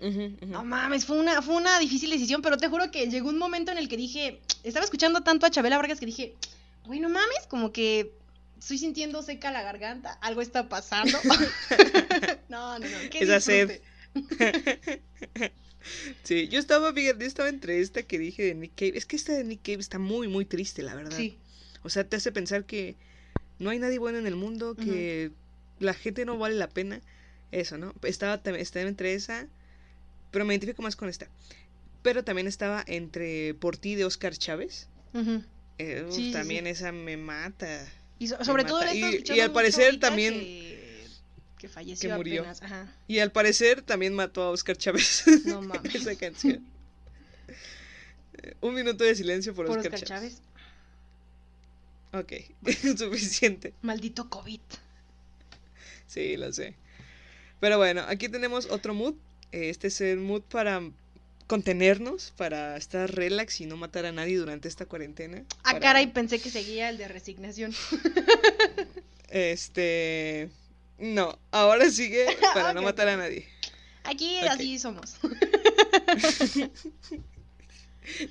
[0.00, 3.72] No mames, fue una, fue una difícil decisión, pero te juro que llegó un momento
[3.72, 6.34] en el que dije, estaba escuchando tanto a Chabela Vargas que dije,
[6.84, 8.12] güey, no mames, como que
[8.64, 11.18] estoy sintiendo seca la garganta, algo está pasando.
[12.48, 13.80] no, no, no, qué Esa sed.
[14.14, 15.52] disfrute.
[16.22, 18.96] Sí, yo estaba, fíjate, yo estaba entre esta que dije de Nick Cave.
[18.96, 21.14] Es que esta de Nick Cave está muy, muy triste, la verdad.
[21.14, 21.36] Sí,
[21.82, 22.96] O sea, te hace pensar que
[23.58, 25.30] no hay nadie bueno en el mundo, que
[25.80, 27.02] la gente no vale la pena.
[27.52, 27.92] Eso, ¿no?
[28.02, 29.46] Estaba, estaba entre esa,
[30.30, 31.28] pero me identifico más con esta.
[32.02, 34.88] Pero también estaba entre Por ti de Oscar Chávez.
[35.76, 37.86] Eh, sí, también esa me mata.
[38.24, 41.06] Y so- sobre todo Y- y al parecer también que,
[41.58, 42.40] que falleció que murió.
[42.40, 42.92] apenas, ajá.
[43.06, 45.24] Y al parecer también mató a Oscar Chávez.
[45.44, 45.94] No mames.
[45.94, 46.64] esa canción.
[48.60, 50.40] Un minuto de silencio por, Por Oscar, Oscar Chávez.
[52.12, 52.44] Chávez.
[52.52, 53.74] Ok, suficiente.
[53.82, 54.60] Maldito COVID.
[56.06, 56.74] Sí, lo sé.
[57.60, 59.14] Pero bueno, aquí tenemos otro mood.
[59.52, 60.80] Este es el mood para
[61.46, 65.44] contenernos, para estar relax y no matar a nadie durante esta cuarentena.
[65.58, 67.74] Ah, para- caray, pensé que seguía el de resignación.
[69.30, 70.48] Este.
[70.98, 73.48] No, ahora sigue para no matar a nadie.
[74.04, 75.16] Aquí así somos.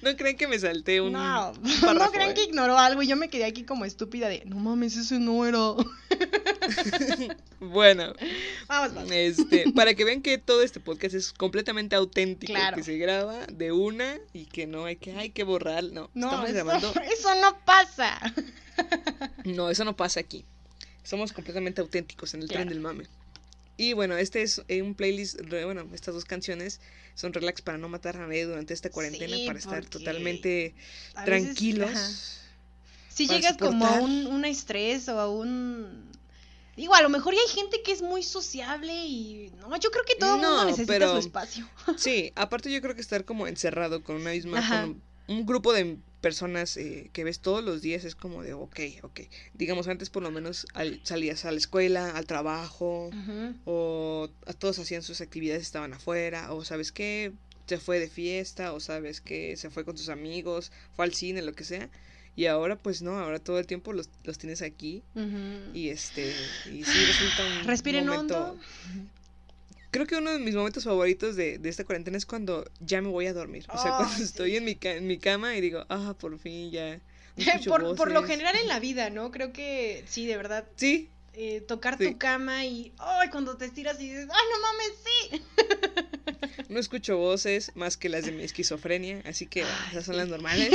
[0.02, 1.14] No creen que me salté un.
[1.14, 2.34] no, no párrafo, crean ¿eh?
[2.34, 5.46] que ignoró algo y yo me quedé aquí como estúpida de, no mames, ese no
[5.46, 5.60] era.
[7.60, 8.14] Bueno,
[8.68, 9.12] Vamos, vamos.
[9.12, 12.76] este, para que vean que todo este podcast es completamente auténtico, Claro.
[12.78, 15.84] que se graba de una y que no hay que, hay que borrar.
[15.86, 16.94] No, No, estamos eso, grabando.
[17.14, 18.20] eso no pasa.
[19.46, 20.46] No, eso no pasa aquí.
[21.04, 23.06] Somos completamente auténticos en el tren del mame.
[23.78, 26.80] Y bueno, este es eh, un playlist, bueno, estas dos canciones
[27.16, 30.76] son relax para no matar a nadie durante esta cuarentena, Sí, para estar totalmente
[31.16, 31.90] veces, tranquilos.
[31.92, 32.10] ajá.
[33.10, 36.12] Si llegas como a un, un estrés o a un...
[36.76, 39.52] Digo, a lo mejor ya hay gente que es muy sociable y...
[39.60, 41.70] No, yo creo que todo el mundo No, necesita pero- su espacio.
[41.98, 45.98] Sí, aparte yo creo que estar como encerrado con una misma, con un grupo de
[46.24, 49.20] personas eh, que ves todos los días es como de, ok, ok.
[49.54, 53.12] Digamos, antes por lo menos al- salías a la escuela, al trabajo,
[53.66, 57.34] o a todos hacían sus actividades, estaban afuera, o sabes qué,
[57.68, 61.42] se fue de fiesta, o sabes que se fue con sus amigos, fue al cine,
[61.42, 61.90] lo que sea.
[62.36, 65.04] Y ahora pues no, ahora todo el tiempo los, los tienes aquí
[65.74, 68.52] y este, y sí resulta un Respiren momento...
[68.54, 68.60] hondo.
[69.93, 73.10] Creo que uno de mis momentos favoritos de, de esta cuarentena es cuando ya me
[73.10, 73.65] voy a dormir.
[73.71, 74.23] O sea, Oh, cuando sí.
[74.23, 76.99] estoy en mi, en mi cama y digo, ah, por fin ya.
[77.69, 78.27] por, por lo voces".
[78.36, 79.29] general en la vida, ¿no?
[79.32, 82.06] Creo que sí, de verdad, Sí, eh, tocar Sí.
[82.12, 85.43] tu cama y, ay, cuando te estiras y dices, ay, no mames, sí.
[86.69, 90.71] no escucho voces más que las de mi esquizofrenia, así que esas son las normales.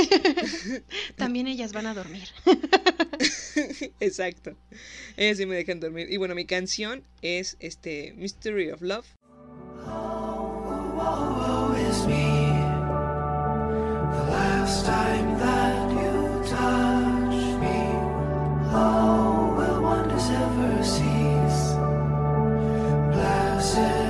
[1.15, 2.27] También ellas van a dormir.
[3.99, 4.55] Exacto.
[5.17, 6.07] Ellas sí me dejan dormir.
[6.09, 9.05] Y bueno, mi canción es este Mystery of Love.
[11.89, 12.51] Is me.
[14.11, 17.79] The last time that you touched me.
[18.71, 21.73] Oh, will wonders ever cease?
[23.13, 24.08] Blessed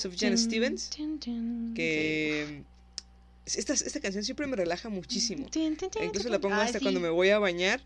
[0.00, 0.90] Sufjan Stevens.
[1.74, 2.62] Que
[3.46, 5.46] esta, esta canción siempre me relaja muchísimo.
[6.06, 6.84] Incluso la pongo hasta sí.
[6.84, 7.80] cuando me voy a bañar.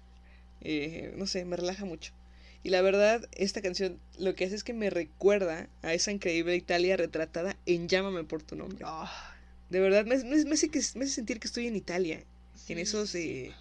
[0.60, 2.12] eh, no sé, me relaja mucho.
[2.62, 6.56] Y la verdad, esta canción lo que hace es que me recuerda a esa increíble
[6.56, 8.78] Italia retratada en Llámame por tu nombre.
[8.86, 9.34] Ah,
[9.68, 12.24] De verdad, me, me- me hace, que, me hace sentir que estoy en Italia.
[12.54, 13.52] sí, en esos eh,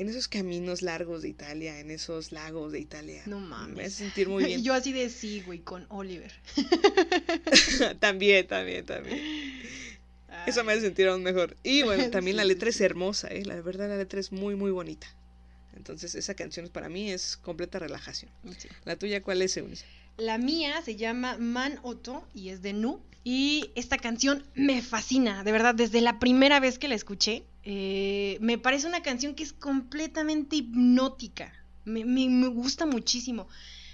[0.00, 3.22] en esos caminos largos de Italia, en esos lagos de Italia.
[3.26, 3.86] No Me mames.
[3.88, 4.62] hace sentir muy bien.
[4.64, 6.32] Yo así de sí, güey, con Oliver.
[8.00, 9.20] también, también, también.
[10.46, 11.54] Eso me hace sentir aún mejor.
[11.62, 13.44] Y bueno, también la Sí, sí, letra es hermosa, ¿eh?
[13.44, 15.06] La verdad, la letra es muy, muy bonita.
[15.76, 18.30] Entonces, esa canción para mí es completa relajación.
[18.56, 18.68] Sí.
[18.86, 19.84] ¿La tuya cuál es, Eunice?
[20.16, 23.02] La mía se llama Man Otto y es de Nu.
[23.22, 27.44] Y esta canción me fascina, de verdad, desde la primera vez que la escuché.
[27.64, 31.52] Eh, me parece una canción que es completamente hipnótica.
[31.84, 33.48] Me, me- me gusta muchísimo.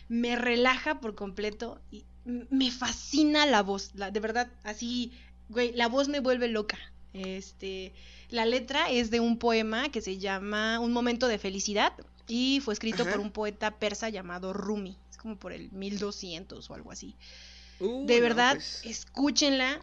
[0.09, 3.91] Me relaja por completo y me fascina la voz.
[3.95, 5.13] la- de verdad, así,
[5.49, 6.79] güey, la voz me vuelve loca.
[7.13, 7.93] Este,
[8.31, 11.93] la letra es de un poema que se llama Un momento de felicidad
[12.29, 13.13] y fue escrito Ajá.
[13.13, 14.97] por un poeta persa llamado Rumi.
[15.11, 17.15] Es como por el 1200 o algo así.
[17.81, 19.81] Uh, De no, verdad, pues, escúchenla.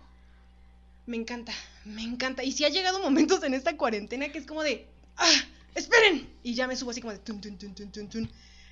[1.06, 1.54] Me encanta,
[1.86, 2.44] me encanta.
[2.44, 5.44] Y si sí ha llegado momentos en esta cuarentena que es como de, ¡ah!
[5.76, 6.30] ¡Esperen!
[6.44, 8.28] Y ya me subo así como de, tum, tum, tum, tum, tum, tum.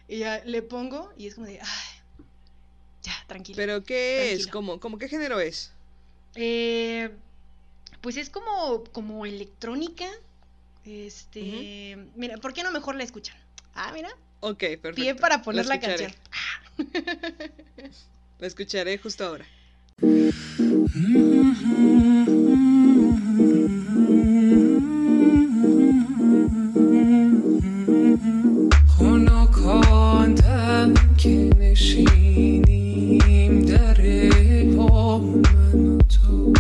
[0.08, 1.60] Y ya le pongo y es como de.
[3.04, 3.56] Ya, tranquilo.
[3.56, 4.48] ¿Pero qué es?
[4.48, 5.72] ¿Cómo, ¿Cómo qué género es?
[6.36, 7.10] Eh,
[8.02, 10.08] pues es como, como electrónica.
[10.86, 13.38] Este, mira, ¿por qué no mejor la escuchan?
[13.74, 14.10] Ah, mira.
[14.40, 14.96] Ok, perfecto.
[14.96, 16.12] Pie para poner la, la canción.
[18.40, 19.46] la escucharé justo ahora.
[20.02, 22.11] Mm.
[31.71, 33.95] که نشینیم در
[34.77, 36.53] پا من و تو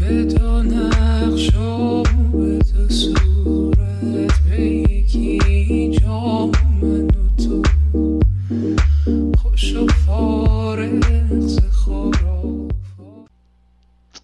[0.00, 6.46] به دو نقش و به دو صورت به یکی جا
[6.82, 7.62] من و تو
[9.42, 11.04] خوش و فارغ
[11.40, 12.68] ز خرافات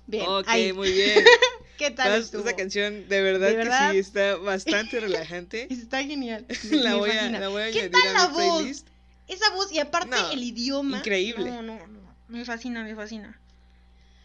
[0.06, 0.72] Bien, ok, ahí.
[0.72, 1.24] muy bien.
[1.80, 2.42] ¿Qué tal Vas- estuvo?
[2.44, 3.90] Esa canción de verdad, ¿De verdad?
[3.90, 5.66] que sí está bastante relajante.
[5.70, 6.44] Está genial.
[6.70, 7.40] la, me voy a, fascina.
[7.40, 8.42] la voy a ¿Qué añadir tal a la mi voz?
[8.62, 8.86] playlist.
[9.29, 10.97] Esa voz y aparte No, el idioma.
[10.97, 11.49] increíble.
[11.51, 11.99] No, no, no.
[12.27, 13.39] Me fascina, me fascina.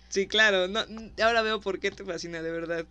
[0.09, 0.69] Sí, claro.
[0.69, 0.81] No,
[1.23, 2.87] ahora veo por qué te fascina, de verdad.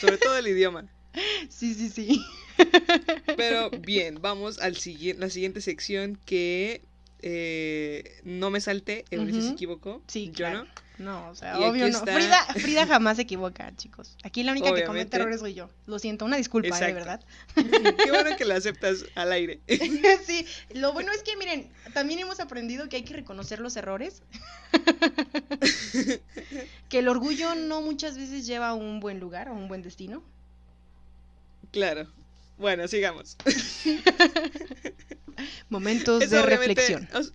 [0.00, 0.84] Sobre todo el idioma.
[1.48, 2.24] Sí, sí, sí.
[3.36, 6.82] Pero bien, vamos al siguiente, la siguiente sección que
[7.22, 9.04] eh, no me salté.
[9.10, 9.54] Eunice se Ujú.
[9.54, 10.02] equivocó.
[10.06, 10.64] Sí, yo claro.
[10.64, 10.70] no.
[10.98, 11.96] No, o sea, Y obvio no.
[11.98, 14.16] está- Frida, Frida jamás se equivoca, chicos.
[14.24, 15.70] Aquí la única que comete errores soy yo.
[15.86, 16.86] Lo siento, una disculpa, ¿eh?
[16.86, 17.20] de verdad.
[17.54, 19.60] Qué bueno que la aceptas al aire.
[20.26, 24.22] sí, lo bueno es que, miren, también hemos aprendido que hay que reconocer los errores.
[26.88, 30.22] que el orgullo no muchas veces lleva a un buen lugar, a un buen destino.
[31.72, 32.06] claro.
[32.58, 33.36] Bueno, sigamos.
[35.68, 37.08] Momentos Eso de reflexión.
[37.14, 37.32] os-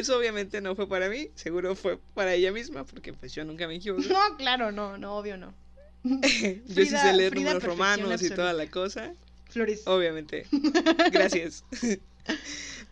[0.00, 3.66] Eso obviamente no fue para mí, seguro fue para ella misma, porque pues yo nunca
[3.68, 4.02] me equivoco.
[4.08, 5.54] No, claro, no, no, obvio no.
[6.04, 9.12] yo sí Frida- sé leer Frida números romanos y toda la cosa.
[9.50, 9.82] Flores.
[9.86, 10.46] Obviamente.
[11.12, 11.64] Gracias.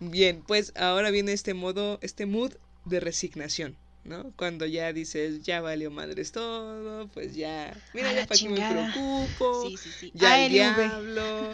[0.01, 2.53] Bien, pues ahora viene este modo, este mood
[2.85, 4.33] de resignación, ¿no?
[4.37, 9.69] Cuando ya dices, ya valió madres todo, pues ya, mira, ya para qué me preocupo,
[9.69, 10.11] Sí, sí, sí.
[10.15, 11.53] ya el diablo.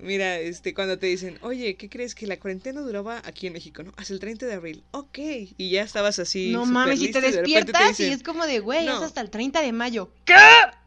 [0.00, 3.82] Mira, este, cuando te dicen, oye, ¿qué crees que la cuarentena duraba aquí en México,
[3.82, 3.92] no?
[3.96, 4.84] Hasta el 30 de abril.
[4.92, 5.18] Ok.
[5.56, 6.50] Y ya estabas así.
[6.52, 8.96] no mames, y te y te despiertas y dicen, es como de, güey, "No".
[8.98, 10.12] es hasta el 30 de mayo.
[10.24, 10.34] ¿Qué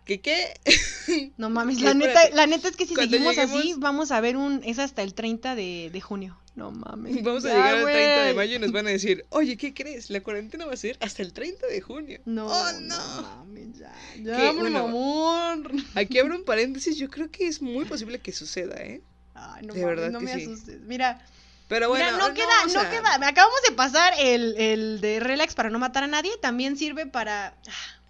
[0.08, 0.54] qué?
[1.38, 4.62] No mames, la neta, la neta es que si seguimos así, vamos a ver un,
[4.66, 6.38] es hasta el 30 de, de junio.
[6.56, 7.24] No mames.
[7.24, 9.74] Vamos a ya, llegar al 30 de mayo y nos van a decir, oye, ¿qué
[9.74, 10.10] crees?
[10.10, 12.20] La cuarentena va a ser hasta el 30 de junio.
[12.26, 13.22] No, ¡Oh, no no!
[13.22, 13.94] mames, ya.
[14.22, 15.72] Ya, por bueno, favor.
[15.96, 19.02] Aquí abro un paréntesis, yo creo que es muy posible que suceda, ¿eh?
[19.36, 20.42] Ay, no De mames, verdad no que me sí.
[20.44, 20.82] asustes.
[20.82, 21.24] Mira,
[21.70, 23.16] Pero bueno, mira, no queda, o no sea, queda.
[23.28, 26.32] Acabamos de pasar el, el de relax para no matar a nadie.
[26.42, 27.50] También sirve para.
[27.70, 28.02] ah,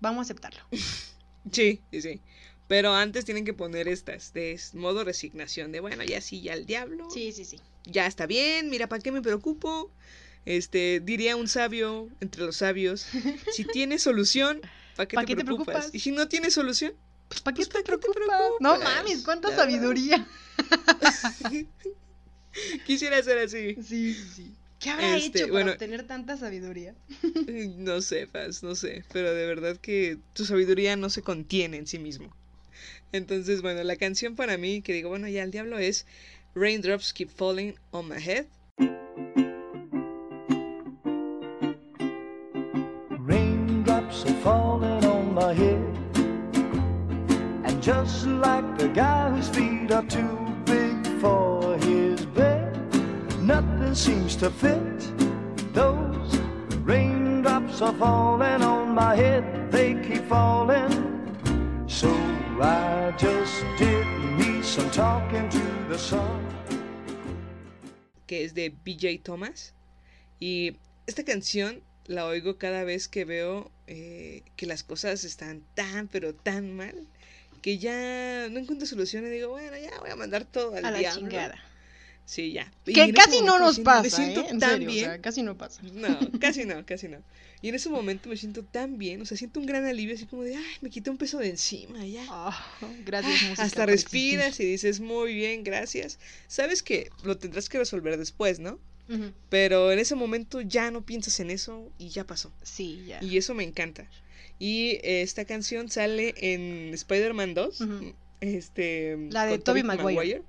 [0.00, 0.60] Vamos a aceptarlo.
[1.52, 2.20] Sí, sí, sí.
[2.66, 6.64] Pero antes tienen que poner estas, de modo resignación, de bueno, ya sí, ya el
[6.66, 7.60] diablo, Sí, sí, sí.
[7.84, 9.90] ya está bien, mira, ¿para qué me preocupo?
[10.46, 13.06] Este, diría un sabio entre los sabios,
[13.50, 14.60] si tienes solución,
[14.96, 15.76] ¿para qué, ¿Pa' te, qué te preocupas?
[15.76, 15.94] preocupas?
[15.94, 16.94] Y si no tienes solución,
[17.28, 18.38] Pues, ¿para qué Pues, te ¿pa' qué te preocupas?
[18.60, 18.94] No preocupas?
[18.94, 19.56] mames, cuánta Ya.
[19.56, 20.26] sabiduría.
[22.84, 23.74] quisiera ser así.
[23.82, 24.56] Sí, sí, sí.
[24.84, 25.72] ¿Qué habrá Este, hecho para bueno.
[25.72, 26.94] obtener tanta sabiduría?
[27.78, 31.86] No sé, Paz, no sé, pero de verdad que tu sabiduría no se contiene en
[31.86, 32.30] sí mismo.
[33.10, 36.04] Entonces, bueno, la canción para mí, que digo, bueno, ya el diablo es
[36.54, 38.44] Raindrops Keep Falling on My Head.
[43.18, 45.82] Raindrops are falling on my head.
[47.64, 50.43] And just like the guy whose feet are too
[53.94, 55.72] nothing seems to fit.
[55.72, 56.38] Those
[56.84, 60.90] raindrops are falling on my head, they keep falling.
[61.86, 62.08] So
[62.60, 66.40] I just did me listen talking to the sun.
[68.26, 69.74] que es de BJ Thomas.
[70.40, 70.76] Y
[71.06, 76.34] esta canción la oigo cada vez que veo eh, que las cosas están tan, pero
[76.34, 77.06] tan mal,
[77.62, 80.90] que ya no encuentro solución y digo, bueno, ya voy a mandar todo al A
[80.90, 81.20] la diablo.
[81.20, 81.73] chingada.
[82.26, 82.72] Sí, ya.
[82.86, 84.46] Que casi no nos pasa, Me siento ¿eh?
[84.50, 85.04] En tan serio, o bien.
[85.04, 85.82] sea, casi no pasa.
[85.82, 87.18] No, casi no, casi no.
[87.60, 90.26] Y en ese momento me siento tan bien, o sea, siento un gran alivio, así
[90.26, 92.24] como de, ay, me quité un peso de encima, ya.
[92.30, 92.66] Ah,
[93.04, 93.62] gracias, Ah, música.
[93.62, 94.66] Hasta respiras existir.
[94.66, 96.18] y dices, muy bien, gracias.
[96.46, 98.78] Sabes que lo tendrás que resolver después, ¿no?
[99.08, 99.32] Ujú.
[99.50, 102.52] Pero en ese momento ya no piensas en eso y ya pasó.
[102.62, 103.22] Sí, ya.
[103.22, 104.06] Y eso me encanta.
[104.58, 107.80] Y eh, esta canción sale en Spider-Man 2.
[107.82, 108.14] Ujú.
[108.40, 109.16] Este.
[109.30, 110.42] La de Tobey Tobey Maguire.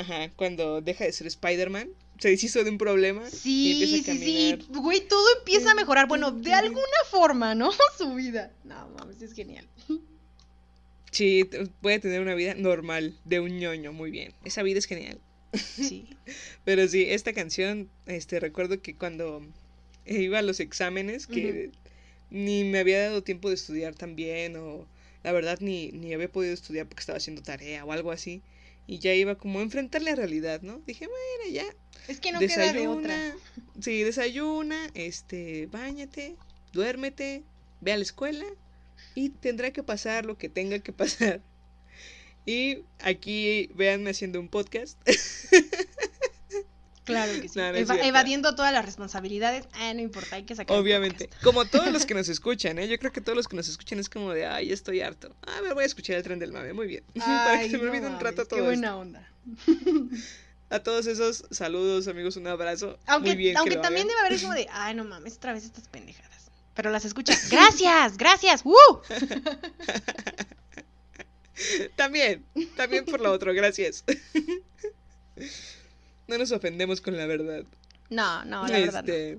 [0.00, 3.98] Ajá, cuando deja de ser Spider-Man, se deshizo de un problema y Sí, empieza a
[3.98, 4.52] sí, sí.
[4.56, 4.82] caminar.
[4.82, 6.08] Güey, todo empieza a mejorar.
[6.08, 7.70] Bueno, de alguna forma, ¿no?
[7.98, 8.50] Su vida.
[8.64, 9.66] No, mames, es genial.
[11.10, 11.48] Sí,
[11.82, 14.32] puede tener una vida normal de un ñoño, muy bien.
[14.44, 15.18] Esa vida es genial.
[15.52, 16.08] Sí.
[16.64, 19.42] Pero sí, esta canción, este, recuerdo que cuando
[20.06, 21.72] iba a los exámenes, que
[22.30, 24.86] ni me había dado tiempo de estudiar tan bien, o
[25.24, 28.40] la verdad ni, ni había podido estudiar porque estaba haciendo tarea o algo así,
[28.86, 30.80] y ya iba como a enfrentar la realidad, ¿no?
[30.86, 31.64] Dije, bueno, ya,
[32.08, 33.14] Es que no queda de otra.
[33.16, 33.36] desayuna,
[33.80, 36.36] sí, desayuna, este, bañate,
[36.72, 37.44] duérmete,
[37.80, 38.44] ve a la escuela,
[39.14, 41.40] y tendrá que pasar lo que tenga que pasar.
[42.46, 44.98] Y aquí véanme haciendo un podcast.
[47.10, 47.58] Claro que sí.
[47.58, 49.66] No, no Eva- evadiendo todas las responsabilidades.
[49.74, 50.76] Ah, no importa, hay que sacar.
[50.76, 52.88] Obviamente, como todos los que nos escuchan, ¿eh?
[52.88, 55.34] Yo creo que todos los que nos escuchan es como de, ay, estoy harto.
[55.42, 57.04] A ver, voy a escuchar el tren del mame, muy bien.
[57.14, 58.64] Para que se me no olvide un mames, rato todo Qué esto.
[58.66, 59.28] buena onda.
[60.70, 62.98] A todos esos, saludos, amigos, un abrazo.
[63.06, 65.64] Aunque, muy bien que aunque también debe haber como de, ay, no mames, otra vez
[65.64, 66.50] estas pendejadas.
[66.74, 67.36] Pero las escucha.
[67.50, 68.60] Gracias, gracias.
[68.64, 68.72] ¡Uh!
[71.96, 72.44] También,
[72.76, 74.04] también por lo otro, gracias.
[76.30, 77.64] No nos ofendemos con la verdad.
[78.08, 79.02] No, no, la verdad.
[79.04, 79.12] no.
[79.12, 79.38] Este,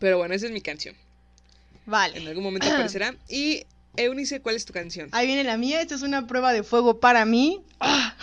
[0.00, 0.94] Pero bueno, esa es mi canción.
[0.94, 2.26] En Vale.
[2.26, 3.14] algún momento aparecerá.
[3.28, 3.66] Y
[3.98, 5.10] Eunice, ¿cuál es tu canción?
[5.12, 5.82] Ahí viene la mía.
[5.82, 7.62] Esta es una prueba de fuego para mí.
[7.80, 8.16] Ah.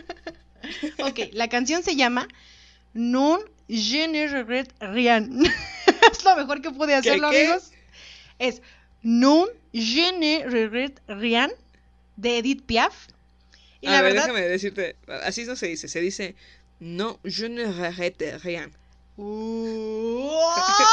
[1.00, 2.28] ok, la canción se llama
[2.94, 5.42] Non je ne regrette rien.
[6.12, 7.46] es lo mejor que pude hacerlo, qué?
[7.46, 7.72] amigos.
[8.38, 8.62] Es
[9.02, 11.50] Non je ne regrette rien
[12.14, 13.08] de Edith Piaf.
[13.80, 14.28] Y a la ver, verdad.
[14.28, 14.94] déjame decirte,
[15.24, 16.36] así no se dice, se dice
[16.80, 18.70] no, je ne regrette rien.
[19.18, 20.28] Uh,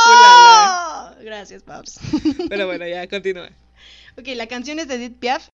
[0.09, 1.15] Ulala.
[1.23, 1.99] Gracias, Paps.
[2.49, 3.49] Pero bueno, ya continúa.
[4.17, 5.49] Ok, la canción es de Edith Piaf.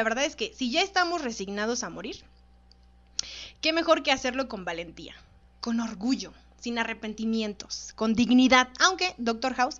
[0.00, 2.24] La verdad es que si ya estamos resignados a morir,
[3.60, 5.14] qué mejor que hacerlo con valentía,
[5.60, 8.70] con orgullo, sin arrepentimientos, con dignidad.
[8.78, 9.76] Aunque Doctor House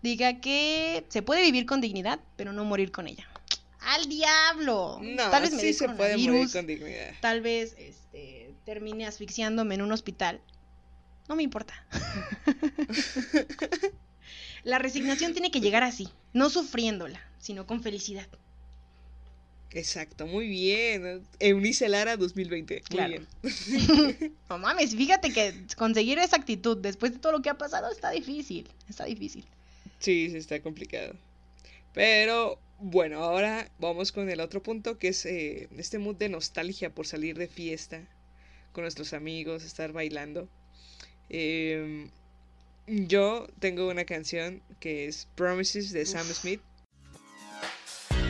[0.00, 3.28] diga que se puede vivir con dignidad, pero no morir con ella.
[3.80, 5.00] ¡Al diablo!
[5.02, 7.12] No, Tal vez me sí se puede morir con dignidad.
[7.20, 10.40] Tal vez este, termine asfixiándome en un hospital.
[11.28, 11.74] No me importa.
[14.64, 18.28] La resignación tiene que llegar así, no sufriéndola, sino con felicidad.
[19.72, 21.22] Exacto, muy bien.
[21.38, 22.74] Eunice Lara 2020.
[22.74, 23.08] Muy Claro.
[23.08, 23.26] bien.
[24.48, 28.10] No mames, fíjate que conseguir esa actitud después de todo lo que ha pasado está
[28.10, 28.68] difícil.
[28.88, 29.44] Está difícil.
[29.98, 31.14] Sí, sí, está complicado.
[31.92, 36.90] Pero bueno, ahora vamos con el otro punto que es eh, este mood de nostalgia
[36.94, 38.02] por salir de fiesta
[38.72, 40.48] con nuestros amigos, estar bailando.
[41.28, 42.08] Em,
[42.86, 46.60] yo tengo una canción que es Promises de Sam Smith.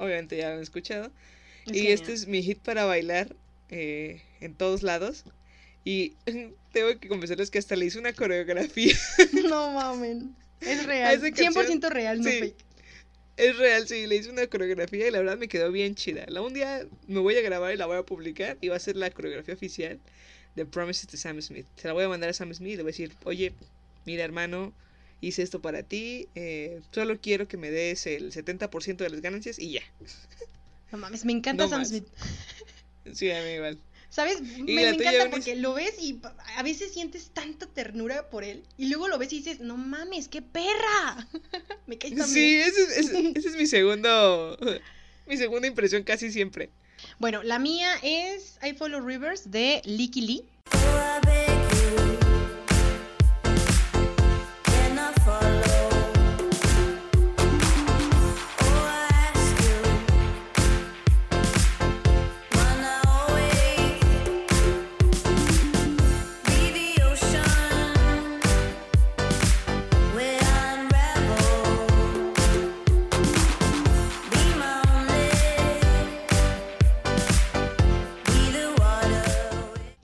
[0.00, 1.10] Obviamente ya lo han escuchado.
[1.66, 1.92] Es y genial.
[1.92, 3.36] este es mi hit para bailar
[3.68, 5.24] eh, en todos lados.
[5.84, 6.14] Y
[6.72, 8.96] tengo que confesarles que hasta le hice una coreografía.
[9.48, 10.34] No mamen.
[10.60, 11.14] Es real.
[11.14, 12.38] Esa canción- 100% real, no sí.
[12.40, 12.56] fake.
[13.36, 16.26] Es real, sí, le hice una coreografía y la verdad me quedó bien chida.
[16.28, 18.80] La un día me voy a grabar y la voy a publicar y va a
[18.80, 19.98] ser la coreografía oficial
[20.56, 21.64] de Promises de Sam Smith.
[21.76, 23.54] Se la voy a mandar a Sam Smith y le voy a decir, oye,
[24.04, 24.74] mira hermano,
[25.20, 29.58] hice esto para ti, eh, solo quiero que me des el 70% de las ganancias
[29.58, 29.82] y ya.
[30.92, 31.88] No mames, me encanta No Sam más.
[31.88, 32.06] Smith.
[33.12, 33.78] Sí, a mí igual.
[34.08, 34.40] ¿Sabes?
[34.42, 36.20] Me, encanta porque lo ves y
[36.56, 38.64] a veces sientes tanta ternura por él.
[38.76, 41.28] Y luego lo ves y dices, no mames, qué perra.
[41.86, 42.68] me cae tan Sí, bien.
[42.68, 44.58] ese, es- ese- ese es mi segundo,
[45.28, 46.70] mi segunda impresión casi siempre.
[47.20, 50.44] Bueno, la mía es I Follow Rivers de Licky Lee.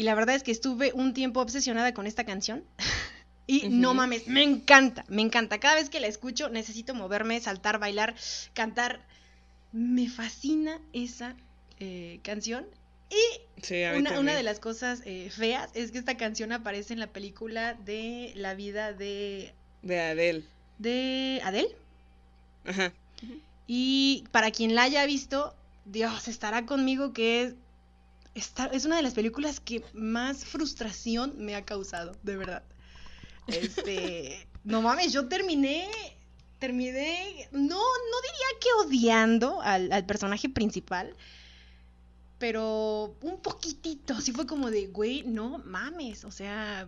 [0.07, 2.65] La verdad es que estuve un tiempo obsesionada con esta canción.
[3.49, 5.61] Y no mames, me encanta, me encanta.
[5.61, 8.17] Cada vez que la escucho necesito moverme, saltar, bailar,
[8.55, 9.07] cantar.
[9.71, 11.37] Me fascina esa
[11.79, 12.67] eh, canción.
[13.09, 17.07] Y Sí, una, de las cosas eh, feas es que esta canción aparece en la
[17.07, 20.45] película de la vida de, De Adele.
[20.79, 21.77] de Adele.
[22.65, 22.93] Ajá.
[23.67, 25.55] Y para quien la haya visto,
[25.85, 27.55] Dios, estará conmigo que es,
[28.37, 32.63] está- es una de las películas que más frustración me ha causado, de verdad.
[33.47, 35.89] Este, no mames, yo terminé,
[36.59, 41.15] terminé, no, no diría que odiando al, al personaje principal,
[42.39, 46.87] pero un poquitito, sí fue como de, güey, no mames, o sea,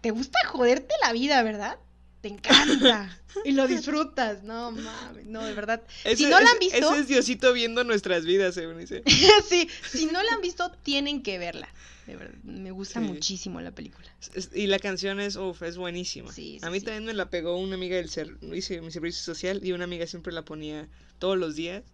[0.00, 1.78] te gusta joderte la vida, ¿verdad?
[2.20, 5.82] Te encanta y lo disfrutas, no mames, no, de verdad.
[6.16, 9.02] si no la han visto, Ese es Diosito viendo nuestras vidas, Eunice.
[9.48, 11.68] sí, si no la han visto, tienen que verla.
[12.06, 13.06] De verdad, me gusta Sí.
[13.06, 14.08] muchísimo la película.
[14.54, 16.32] Y la canción es, uf, es buenísima.
[16.32, 19.22] Sí, sí, a mí también me la pegó una amiga del ser, hice mi servicio
[19.22, 20.88] social y una amiga siempre la ponía
[21.18, 21.84] todos los días.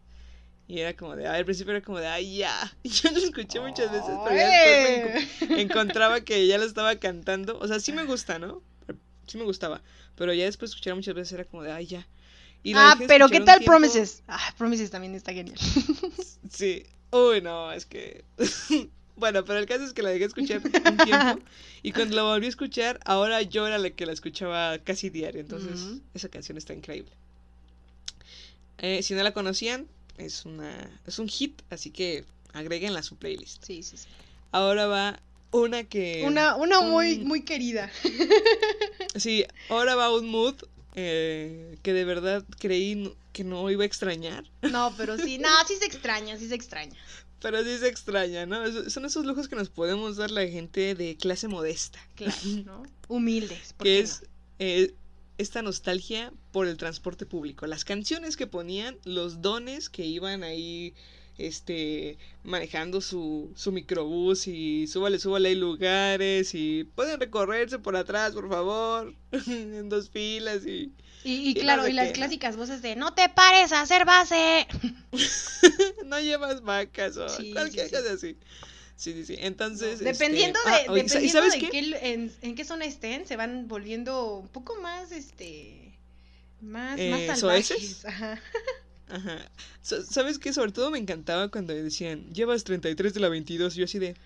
[0.66, 2.72] Y era como de, al principio era como de, ay, ya.
[2.83, 6.97] Y yo lo escuché muchas veces, pero ya después me encontraba que ya lo estaba
[6.97, 7.59] cantando.
[7.59, 8.62] O sea, sí me gusta, ¿no?
[9.27, 9.83] Sí me gustaba.
[10.16, 12.07] Pero ya después de escuchar muchas veces era como de, ay, ya.
[12.62, 13.72] Y la Ah, pero ¿qué tal tiempo.
[13.72, 14.22] Promises?
[14.27, 15.59] Ah, Promises también está genial.
[16.51, 16.85] Sí.
[17.11, 18.25] Uy, no, es que.
[19.16, 21.45] bueno, pero el caso es que la dejé escuchar un tiempo.
[21.83, 25.41] Y cuando la volví a escuchar, ahora yo era la que la escuchaba casi diario.
[25.41, 27.12] Entonces, esa canción está increíble.
[28.79, 29.87] Eh, si no la conocían,
[30.18, 33.64] es una es un hit, así que agréguenla a su playlist.
[33.64, 34.07] Sí, sí, sí.
[34.53, 35.20] Ahora va
[35.55, 36.22] una que.
[36.26, 37.90] Una, una muy, un- muy querida.
[39.16, 40.57] Sí, ahora va un mood
[40.96, 44.44] eh, que de verdad creí que no iba a extrañar.
[44.62, 46.96] No, pero sí, no, sí se extraña, sí se extraña.
[47.40, 48.64] Pero sí se extraña, ¿no?
[48.64, 52.00] Es- Son esos lujos que nos podemos dar la gente de clase modesta.
[52.16, 52.34] Claro,
[52.64, 52.82] ¿no?
[53.09, 53.74] Humildes.
[53.76, 54.22] ¿por que qué es
[54.59, 54.94] eh,
[55.38, 57.66] esta nostalgia por el transporte público.
[57.66, 60.92] Las canciones que ponían, los dones que iban ahí
[61.39, 68.32] este manejando su, su microbús y súbale, súbale, hay lugares y pueden recorrerse por atrás,
[68.35, 69.14] por favor,
[69.47, 70.93] en dos filas y...
[71.26, 74.05] Y, y y no claro, y las clásicas voces de no te pares a hacer
[74.05, 74.66] base.
[76.05, 78.09] no llevas vacas o Sí, cualquier sí, sí.
[78.09, 78.39] así.
[78.97, 79.37] Sí, sí, sí.
[79.41, 79.99] Entonces.
[80.01, 81.70] Dependiendo este, de, ah, ¿y dependiendo sabes de qué?
[81.70, 85.99] qué, en, en qué zona estén, se van volviendo un poco más, este,
[86.61, 87.99] más, Eh, más ¿soeces?
[87.99, 88.05] salvajes.
[88.05, 88.41] Ajá.
[89.14, 89.38] Ajá.
[89.82, 90.52] Sa- ¿Sabes qué?
[90.52, 93.76] Sobre todo me encantaba cuando decían, llevas 33 de la 22.
[93.76, 94.16] Y yo así de.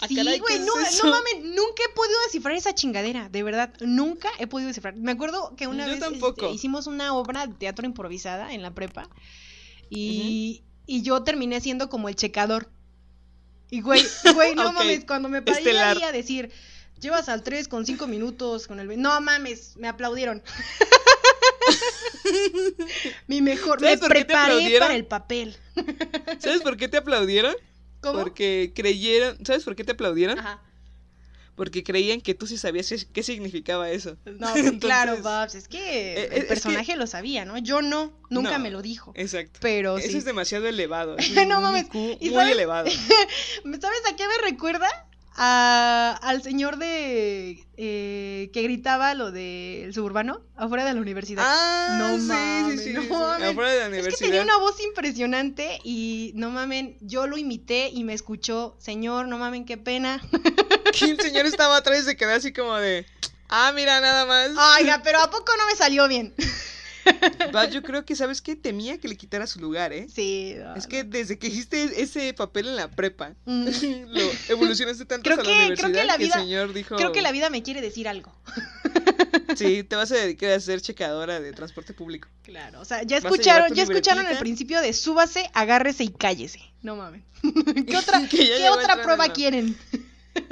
[0.00, 0.74] Ah, Sí, caray, güey, ¿qué es no,
[1.04, 4.94] no mames, nunca he podido descifrar esa chingadera, de verdad, nunca he podido descifrar.
[4.94, 8.74] Me acuerdo que una Yo vez este, hicimos una obra de teatro improvisada en la
[8.74, 9.08] prepa
[9.88, 12.68] y, y yo terminé siendo como el checador.
[13.70, 14.02] Y güey,
[14.34, 16.50] güey, no mames, cuando me paré ahí a decir,
[17.00, 18.88] llevas al 3 con 5 minutos con el...
[18.88, 18.96] ve-".
[18.98, 20.42] No mames, me aplaudieron.
[23.26, 25.56] Mi mejor, me ¿Sabes por qué te preparé para el papel.
[26.38, 27.54] ¿Sabes por qué te aplaudieron?
[28.00, 28.18] ¿Cómo?
[28.20, 29.44] Porque creyeron.
[29.44, 30.38] ¿Sabes por qué te aplaudieron?
[30.38, 30.62] Ajá.
[31.54, 34.18] Porque creían que tú sí sabías qué- significaba eso.
[34.26, 35.78] No, pues, claro, Babs, es que
[36.12, 37.56] eh, es el que- personaje lo sabía, ¿no?
[37.56, 38.64] Yo no, nunca No.
[38.64, 39.12] me lo dijo.
[39.16, 39.58] Exacto.
[39.62, 40.18] Pero Eso sí.
[40.18, 41.16] es demasiado elevado.
[41.16, 42.52] es No mames, IQ ¿y muy sabes?
[42.52, 42.90] elevado.
[42.90, 45.05] ¿Sabes a qué me recuerda?
[45.38, 51.44] A, al señor de eh, que gritaba lo del suburbano afuera de la universidad.
[51.46, 53.08] Ah, No sí, mames, sí, sí, no sí.
[53.10, 53.48] mames.
[53.50, 54.28] Afuera de la es que universidad.
[54.28, 59.36] tenía una voz impresionante y no mamen, yo lo imité y me escuchó, señor, no
[59.38, 60.20] mamen, qué pena.
[60.98, 63.04] Que el señor estaba atrás y se quedó así como de.
[63.50, 64.50] Ah, mira, nada más.
[64.80, 66.34] Oiga, pero ¿a poco no me salió bien?
[67.72, 68.56] Yo creo que, ¿sabes qué?
[68.56, 70.06] Temía que le quitara su lugar, ¿eh?
[70.12, 70.54] Sí.
[70.58, 73.66] no, Es que desde que hiciste ese papel en la prepa, Mm.
[74.08, 76.72] lo evolucionaste tanto Creo a la que- creo que universidad la que el vida- señor
[76.72, 76.96] dijo...
[76.96, 78.32] Creo que la vida me quiere decir algo.
[79.56, 82.28] Sí, te vas a dedicar a ser checadora de transporte público.
[82.42, 86.60] Claro, o sea, ya escucharon, ya escucharon el principio de súbase, agárrese y cállese.
[86.82, 87.22] No mames.
[87.86, 89.78] ¿Qué otra, ¿qué otra prueba en la- quieren?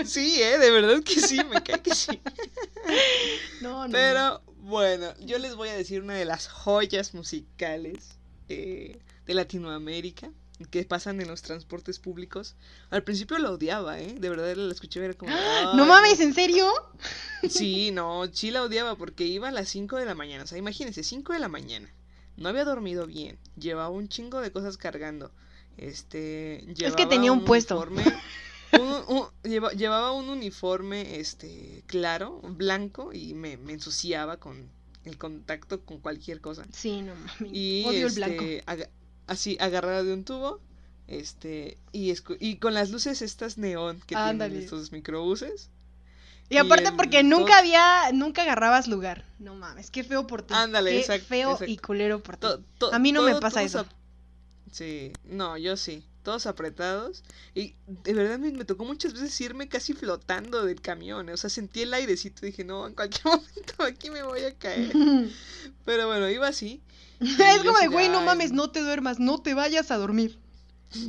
[0.07, 2.19] Sí, eh, de verdad que sí, me cae que sí.
[3.61, 3.87] No.
[3.89, 3.93] no.
[3.93, 8.17] Pero bueno, yo les voy a decir una de las joyas musicales
[8.49, 10.31] eh, de Latinoamérica
[10.71, 12.55] que pasan en los transportes públicos.
[12.91, 14.15] Al principio la odiaba, ¿eh?
[14.19, 15.33] De verdad la escuché y era como...
[15.33, 16.71] No "Ay, mames, ¿en serio?
[17.49, 20.45] Sí, no, sí la odiaba porque iba a las 5 de la mañana.
[20.45, 21.93] O sea, imagínense, 5 de la mañana.
[22.37, 23.39] No había dormido bien.
[23.59, 25.31] Llevaba un chingo de cosas cargando.
[25.77, 26.65] Este.
[26.75, 27.77] Llevaba tenía un puesto.
[27.85, 28.21] uniforme-
[28.81, 34.69] un- un- lleva- llevaba un uniforme, este, claro, blanco, y me, me ensuciaba con
[35.05, 36.65] el contacto con cualquier cosa.
[36.73, 37.53] Sí, no mames.
[37.55, 38.85] Y Odio este, el blanco.
[39.27, 40.61] así, agarrada de un tubo.
[41.07, 45.69] Este, y, con las luces estas neón que tienen estos microbuses.
[46.49, 49.27] Y aparte el porque nunca había, nunca agarrabas lugar.
[49.39, 50.55] No mames, qué feo por ti.
[50.55, 52.43] Ándale, qué feo y culero por ti.
[52.43, 53.87] To- to- A mí no me pasa eso.
[54.75, 56.05] Sí, no, yo sí.
[56.25, 57.23] Todos apretados.
[57.55, 61.29] Y de verdad me, me tocó muchas veces irme casi flotando del camión.
[61.29, 64.53] O sea, sentí el airecito y dije, no, en cualquier momento aquí me voy a
[64.55, 64.93] caer.
[65.85, 66.83] Pero bueno, iba así.
[67.21, 70.37] es como de, güey, no "Ay, mames, no te duermas, no te vayas a dormir.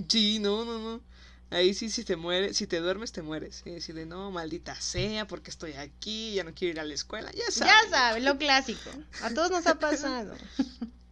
[0.09, 1.01] Sí, no, no, no.
[1.49, 3.63] Ahí sí, si te mueres, si te duermes, te mueres.
[3.65, 7.31] Y decirle, no, maldita sea, porque estoy aquí, ya no quiero ir a la escuela.
[7.31, 7.73] Ya sabes.
[7.83, 8.91] Ya sabes, lo clásico.
[9.23, 10.35] A todos nos ha pasado.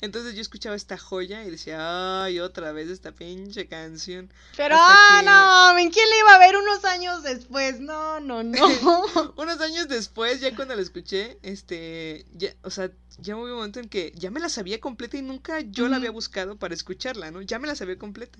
[0.00, 4.30] Entonces yo escuchaba esta joya y decía, ay, otra vez esta pinche canción.
[4.56, 7.80] Pero, ah, que- no, ¿en quién le iba a ver unos años después?
[7.80, 8.58] No, no, no.
[9.36, 13.80] Unos años después, ya cuando la escuché, este, ya, o sea, ya hubo un momento
[13.80, 17.30] en que ya me la sabía completa y nunca yo la había buscado para escucharla,
[17.30, 17.40] ¿no?
[17.40, 18.38] Ya me la sabía completa.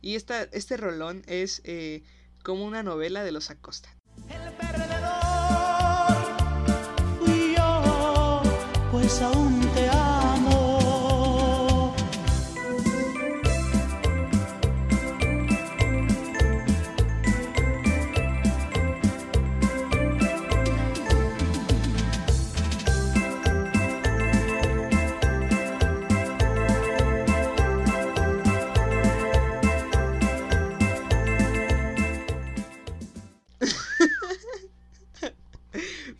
[0.00, 2.04] Y esta, este rolón es eh,
[2.44, 3.88] como una novela de los Acosta.
[4.28, 6.14] El perdedor
[7.18, 8.42] fui yo,
[8.92, 10.13] pues aún te amo.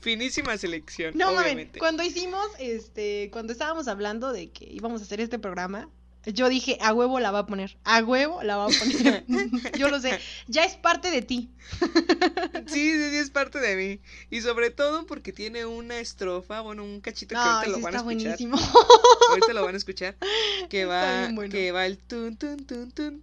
[0.05, 5.19] Finísima selección, No mames, cuando hicimos, este, cuando estábamos hablando de que íbamos a hacer
[5.23, 5.89] este programa,
[6.27, 9.25] yo dije, a huevo la va a poner, a huevo la va a poner.
[9.79, 11.51] yo lo sé, ya es parte de ti.
[12.67, 14.01] Sí, sí, sí, es parte de mí.
[14.31, 17.99] Y sobre todo porque tiene una estrofa, bueno, un cachito que ahorita lo van a
[17.99, 18.39] está escuchar.
[18.39, 18.59] buenísimo.
[19.31, 20.17] Ahorita lo van a escuchar.
[20.69, 21.51] Que va, bueno.
[21.51, 23.23] que va el tun tun tun tun.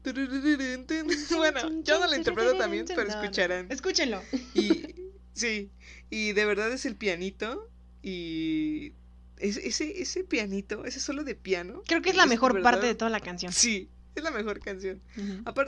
[1.37, 3.71] Bueno, yo no lo interpreto también, pero No, no, escucharán.
[3.71, 4.21] Escúchenlo.
[4.53, 4.95] Y
[5.33, 5.71] sí,
[6.11, 7.67] y de verdad es el pianito
[8.03, 8.93] y
[9.37, 11.81] es- ese ese pianito, ese solo de piano.
[11.87, 13.51] Creo que es la mejor parte de toda la canción.
[13.51, 15.01] Sí, es la mejor canción.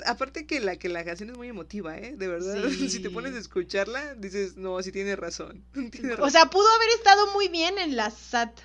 [0.06, 2.14] Aparte que la que la canción es muy emotiva, ¿eh?
[2.16, 2.56] De verdad,
[2.90, 6.90] si te pones a escucharla, dices, "No, sí tiene razón." Tiene O sea, pudo haber
[6.90, 8.60] estado muy bien en la SAT.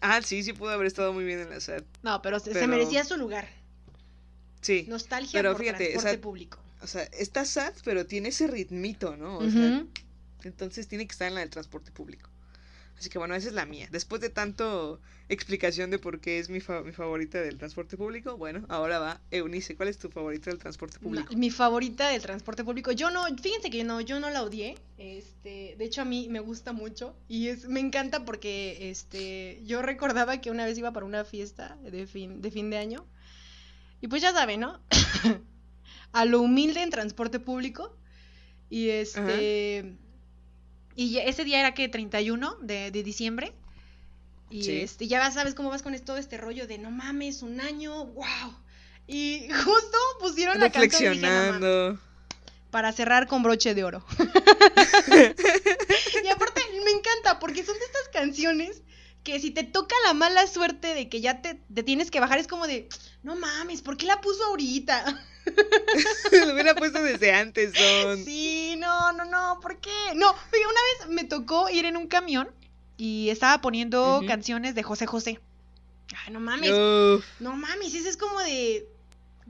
[0.00, 1.84] ah, sí, sí pudo haber estado muy bien en la SAT.
[2.02, 3.48] No, pero se, merecía su lugar.
[4.62, 4.84] Sí.
[4.88, 6.58] Nostalgia Pero por fíjate, transporte público.
[6.82, 9.38] O sea, está sad, pero tiene ese ritmito, ¿no?
[9.38, 9.84] O sea.
[10.48, 12.28] Entonces tiene que estar en la del transporte público.
[12.98, 13.88] Así que bueno, esa es la mía.
[13.90, 18.36] Después de tanto explicación de por qué es mi, fa- mi favorita del transporte público,
[18.36, 19.74] bueno, ahora va Eunice.
[19.74, 21.32] ¿Cuál es tu favorita del transporte público?
[21.32, 22.92] No, mi favorita del transporte público.
[22.92, 24.76] Yo no, fíjense que no, yo no la odié.
[24.98, 29.80] Este, de hecho a mí me gusta mucho y es, me encanta porque, este, yo
[29.80, 33.06] recordaba que una vez iba para una fiesta de fin, de fin de año
[34.02, 34.78] y pues ya saben, ¿no?
[36.12, 37.96] a lo humilde en transporte público
[38.68, 39.94] y este,
[41.00, 43.54] y ese día era que 31 de, de diciembre.
[44.50, 44.80] Y Sí.
[44.80, 48.54] este, ya sabes cómo vas con todo este rollo de no mames, un año, wow.
[49.06, 51.18] Y justo pusieron la canción
[52.70, 54.04] para cerrar con broche de oro.
[56.22, 58.82] y aparte me encanta porque son de estas canciones
[59.24, 62.38] que si te toca la mala suerte de que ya te, te tienes que bajar
[62.38, 62.90] es como de,
[63.22, 65.26] no mames, ¿por qué la puso ahorita?
[66.46, 67.72] Lo hubiera puesto desde antes.
[68.24, 69.90] Sí, no, no, no, ¿por qué?
[70.14, 72.48] No, oiga, una vez me tocó ir en un camión
[72.96, 75.40] y estaba poniendo canciones de José José.
[76.24, 78.86] Ay, no mames, Uf, no mames, ese es como de,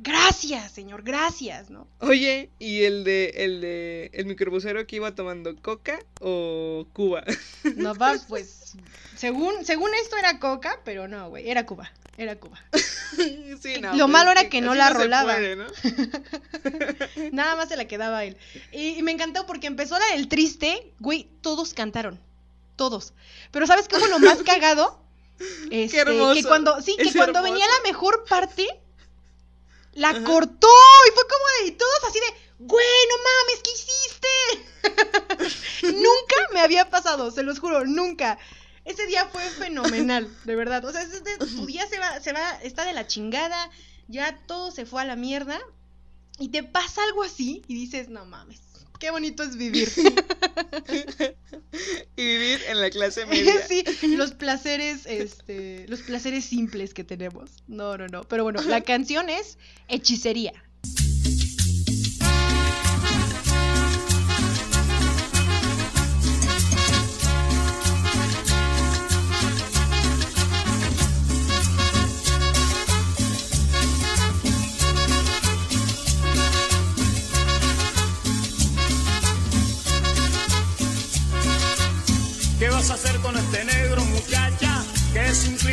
[0.02, 1.86] gracias, señor, gracias, ¿no?
[2.00, 7.24] Oye, ¿y el de el de el microbusero que iba tomando coca o Cuba?
[7.76, 8.74] No va, pues,
[9.16, 12.62] según, según esto era coca, pero no, güey, era Cuba, era Cuba.
[13.60, 15.34] Sí, Lo pues malo era que no la rolaba.
[15.34, 15.66] puede, ¿no?
[17.32, 18.38] Nada más se la quedaba a él.
[18.72, 22.18] Y, y me encantó porque empezó la del triste, güey, todos cantaron.
[22.76, 23.12] Todos.
[23.50, 25.02] Pero ¿sabes qué fue lo más cagado?
[25.70, 26.34] Este, hermoso.
[26.34, 28.66] Que cuando, sí, que Es cuando venía la mejor parte,
[29.92, 30.24] la Ajá.
[30.24, 30.68] cortó
[31.08, 32.26] y fue como de todos así de,
[32.60, 34.28] güey, no mames, ¿qué hiciste?
[35.96, 38.38] nunca me había pasado, se los juro, nunca.
[38.84, 40.84] Ese día fue fenomenal, de verdad.
[40.84, 43.70] O sea, ese- ese- tu día se va, se va, está de la chingada,
[44.08, 45.60] ya todo se fue a la mierda
[46.38, 48.60] y te pasa algo así y dices, no mames,
[49.00, 49.88] qué bonito es vivir.
[52.16, 53.54] Y vivir en la clase media.
[53.68, 53.84] sí,
[54.16, 57.62] los placeres, este, los placeres simples que tenemos.
[57.68, 58.24] No, no, no.
[58.24, 59.56] Pero bueno, la canción es
[59.88, 60.52] Hechicería.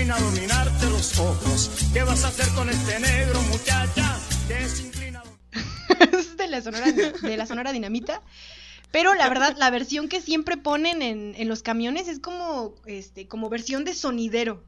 [0.07, 1.69] Inclina a dominarte los ojos.
[1.91, 4.17] ¿Qué vas a hacer con este negro, muchacha?
[4.47, 6.03] Que se inclina a...
[6.17, 8.21] es de la sonora, de la sonora dinamita.
[8.91, 13.27] Pero la verdad, la versión que siempre ponen en, en los camiones es como, este,
[13.27, 14.63] como versión de sonidero.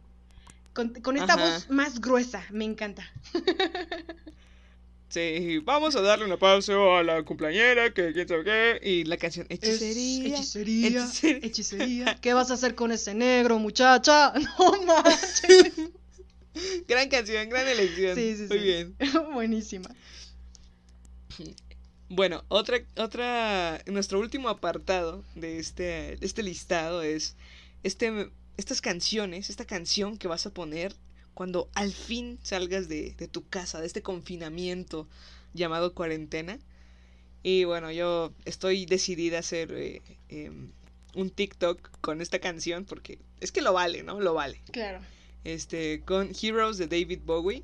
[0.74, 1.46] Con, con esta Ajá.
[1.46, 2.44] voz más gruesa.
[2.52, 3.10] Me encanta.
[5.10, 8.80] Sí, vamos a darle un aplauso a la cumpleañera, que quién sabe qué.
[8.88, 10.36] Y la canción Hechicería.
[10.36, 11.03] Hechicería.
[11.03, 11.47] Hechicería.
[11.47, 12.18] Hechicería.
[12.22, 14.34] ¿Qué vas a hacer con ese negro, muchacha?
[14.60, 15.74] No manches.
[16.88, 18.16] Gran canción, gran elección.
[18.16, 18.64] Sí, sí, Muy sí.
[18.64, 18.95] bien.
[19.34, 19.89] Buenísima.
[22.10, 27.36] Bueno, otra, otra, nuestro último apartado de este, este listado es
[27.84, 30.93] este, estas canciones, esta canción que vas a poner
[31.40, 35.08] cuando al fin salgas de, de tu casa, de este confinamiento
[35.54, 36.60] llamado cuarentena.
[37.44, 40.74] Y bueno, yo estoy decidida a hacer eh, em,
[41.16, 44.20] un TikTok con esta canción porque es que lo vale, ¿no?
[44.20, 44.60] Lo vale.
[44.74, 45.00] Claro.
[45.46, 47.64] Este, con Heroes de David Bowie.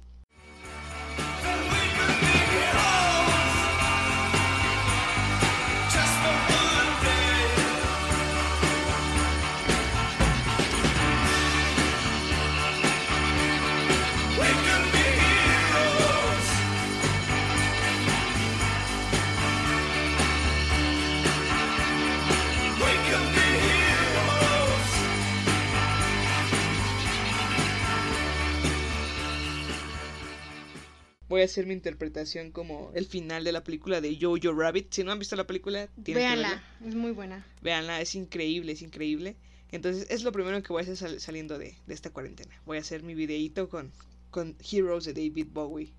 [31.36, 34.94] Voy a hacer mi interpretación como el final de la película de Jojo Rabbit.
[34.94, 36.64] Si no han visto la película, tienen que Véanla, verla.
[36.88, 37.46] es muy buena.
[37.62, 39.36] Véanla, es increíble, es increíble.
[39.74, 42.56] Entonces, es lo primero que voy a hacer sal- saliendo de, de esta cuarentena.
[42.66, 43.92] Voy a hacer mi videíto con,
[44.32, 45.92] con Heroes de David Bowie.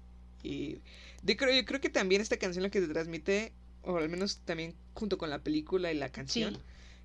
[0.42, 0.78] Y
[1.22, 4.38] yo creo, yo creo que también esta canción lo que te transmite, o al menos
[4.46, 6.60] también junto con la película y la canción, Sí.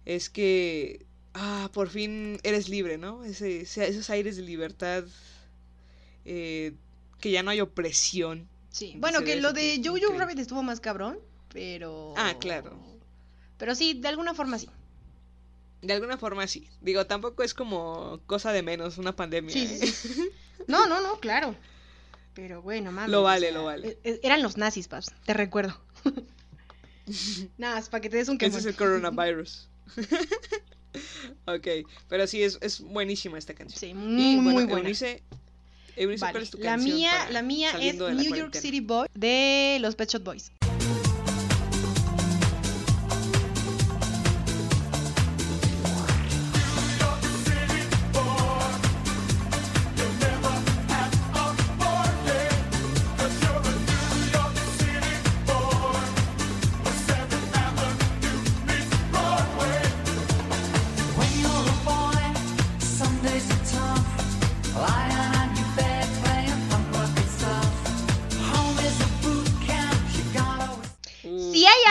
[0.05, 3.25] es que, ah, por fin eres libre, ¿no?
[3.25, 5.03] Ese, ese- esos aires de libertad,
[6.23, 6.71] eh,
[7.21, 8.49] que ya no hay opresión.
[8.69, 8.95] Sí.
[8.97, 10.17] Bueno, que lo de Jojo increíble.
[10.19, 11.17] Rabbit estuvo más cabrón,
[11.53, 12.13] pero.
[12.17, 12.77] Ah, claro.
[13.57, 14.69] Pero sí, de alguna forma sí.
[15.81, 16.67] De alguna forma sí.
[16.81, 19.53] Digo, tampoco es como cosa de menos una pandemia.
[19.53, 19.77] Sí, ¿eh?
[19.79, 20.29] sí, sí.
[20.67, 21.55] No, no, no, claro.
[22.35, 23.09] Pero bueno, mames.
[23.11, 23.97] Lo o vale, sea, lo vale.
[24.03, 25.75] e- e- Eran los nazis, paps, te recuerdo.
[27.57, 28.59] Nada, es para que te des un Ese quemón.
[28.59, 29.67] es el coronavirus.
[31.45, 31.67] ok,
[32.07, 33.79] pero sí, es, es buenísima esta canción.
[33.79, 34.79] Sí, y muy, bueno, muy buena.
[34.81, 35.23] Eunice,
[35.95, 38.55] Eunice, Vale, ¿cuál es tu La canción mía, la mía es New York?
[38.55, 40.51] City Boy de los Pet Shop Boys.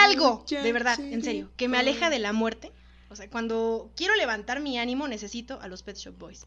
[0.03, 2.71] Algo, de verdad, en serio, que me aleja de la muerte,
[3.09, 6.45] o sea, cuando quiero levantar mi ánimo, necesito a los Pet Shop Boys.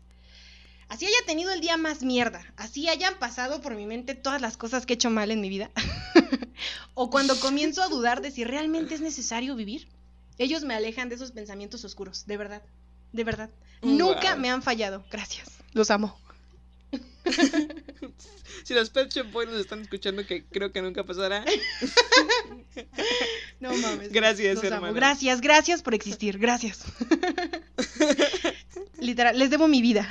[0.89, 4.57] Así haya tenido el día más mierda, así hayan pasado por mi mente todas las
[4.57, 5.71] cosas que he hecho mal en mi vida,
[6.95, 9.89] o cuando comienzo a dudar de si realmente es necesario vivir,
[10.37, 12.63] ellos me alejan de esos pensamientos oscuros, de verdad,
[13.13, 13.51] de verdad.
[13.83, 16.19] Nunca me han fallado, gracias, los amo.
[18.65, 21.45] Si los Pet Shop Boys nos están escuchando, que creo que nunca pasará.
[23.61, 24.13] No mames.
[24.13, 24.93] Gracias, hermana.
[24.93, 26.39] Gracias, gracias por existir.
[26.39, 26.85] Gracias.
[29.01, 30.09] Literal, les debo mi vida.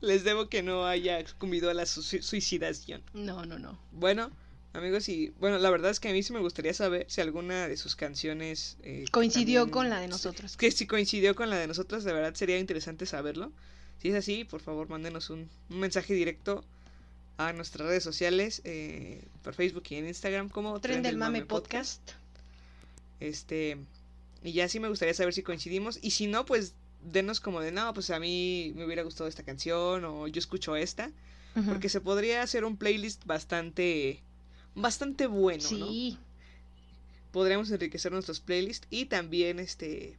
[0.00, 3.02] Les debo que no haya sucumbido a la su- suicidación.
[3.14, 3.78] No, no, no.
[3.92, 4.30] Bueno,
[4.72, 7.66] amigos, y bueno, la verdad es que a mí sí me gustaría saber si alguna
[7.68, 10.56] de sus canciones eh, Coincidió también- con la de nosotros.
[10.56, 13.52] Que si coincidió con la de nosotros, de verdad sería interesante saberlo.
[14.00, 16.64] Si es así, por favor, mándenos un, un mensaje directo
[17.38, 22.00] a nuestras redes sociales, eh, por Facebook y en Instagram como Tren del Mame Podcast.
[23.20, 23.78] Este,
[24.42, 25.98] y ya sí me gustaría saber si coincidimos.
[26.02, 29.42] Y si no, pues denos como de, no, pues a mí me hubiera gustado esta
[29.42, 31.10] canción o yo escucho esta.
[31.66, 34.20] Porque se podría hacer un playlist bastante,
[34.74, 35.88] bastante bueno, ¿no?
[35.88, 36.18] Sí.
[37.32, 40.18] Podríamos enriquecer nuestros playlists y también este,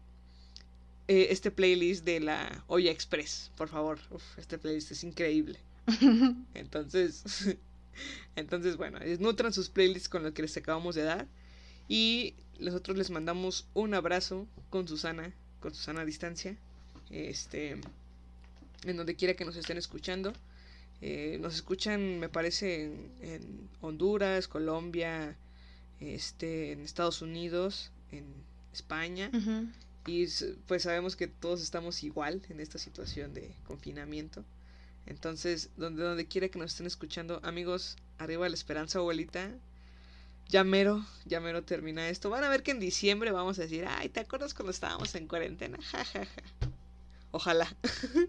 [1.07, 3.99] eh, este playlist de la Olla Express, por favor.
[4.11, 5.59] Uf, este playlist es increíble.
[6.53, 7.23] Entonces,
[8.35, 11.27] entonces bueno, nutran sus playlists con lo que les acabamos de dar.
[11.87, 16.57] Y nosotros les mandamos un abrazo con Susana, con Susana a distancia.
[17.09, 17.79] Este,
[18.83, 20.33] en donde quiera que nos estén escuchando.
[21.01, 25.35] Eh, nos escuchan, me parece, en, en Honduras, Colombia,
[25.99, 28.25] este, en Estados Unidos, en
[28.73, 29.29] España.
[29.33, 29.67] Ujú.
[30.07, 30.25] Y
[30.67, 34.43] pues sabemos que todos estamos igual en esta situación de confinamiento.
[35.05, 39.51] Entonces, donde, donde quiera que nos estén escuchando, amigos, arriba la esperanza, abuelita.
[40.49, 42.29] Ya mero, ya mero termina esto.
[42.29, 45.27] Van a ver que en diciembre vamos a decir, ay, ¿te acuerdas cuando estábamos en
[45.27, 45.77] cuarentena?
[45.91, 46.41] Ja, ja, ja.
[47.31, 47.67] Ojalá.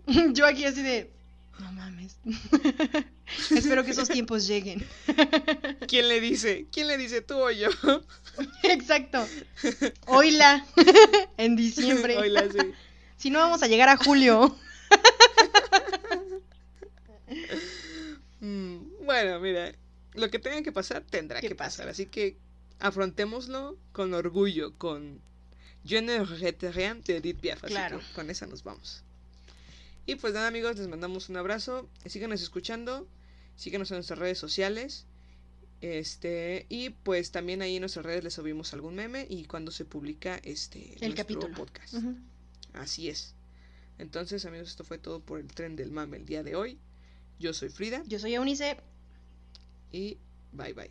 [0.34, 1.10] Yo aquí así de.
[1.58, 2.16] No mames.
[3.50, 4.86] Espero que esos tiempos lleguen.
[5.88, 6.66] ¿Quién le dice?
[6.72, 7.68] ¿Quién le dice tú o yo?
[8.62, 9.26] Exacto.
[10.06, 10.64] Oila.
[11.36, 12.16] en diciembre.
[12.16, 12.58] Oila, sí.
[13.16, 14.56] Si no, vamos a llegar a julio.
[18.40, 19.74] Mm, bueno, mira,
[20.14, 21.88] lo que tenga que pasar tendrá Que pasar.
[21.88, 22.36] Así que
[22.78, 25.20] afrontémoslo con orgullo, con
[25.84, 27.64] Je ne regrette rien de Edith Piaf.
[27.64, 27.98] Así Claro.
[27.98, 29.02] que con esa nos vamos.
[30.08, 31.86] Y pues nada, amigos, les mandamos un abrazo.
[32.06, 33.06] Síganos escuchando.
[33.56, 35.04] Síganos en nuestras redes sociales.
[35.82, 39.84] Este, y pues también ahí en nuestras redes les subimos algún meme y cuando se
[39.84, 41.54] publica este El capítulo.
[41.54, 41.94] podcast.
[42.72, 43.34] Así es.
[43.98, 46.78] Entonces, amigos, esto fue todo por el tren del mame el día de hoy.
[47.38, 48.78] Yo soy Frida Yo soy Eunice.
[49.92, 50.16] y
[50.52, 50.90] bye bye.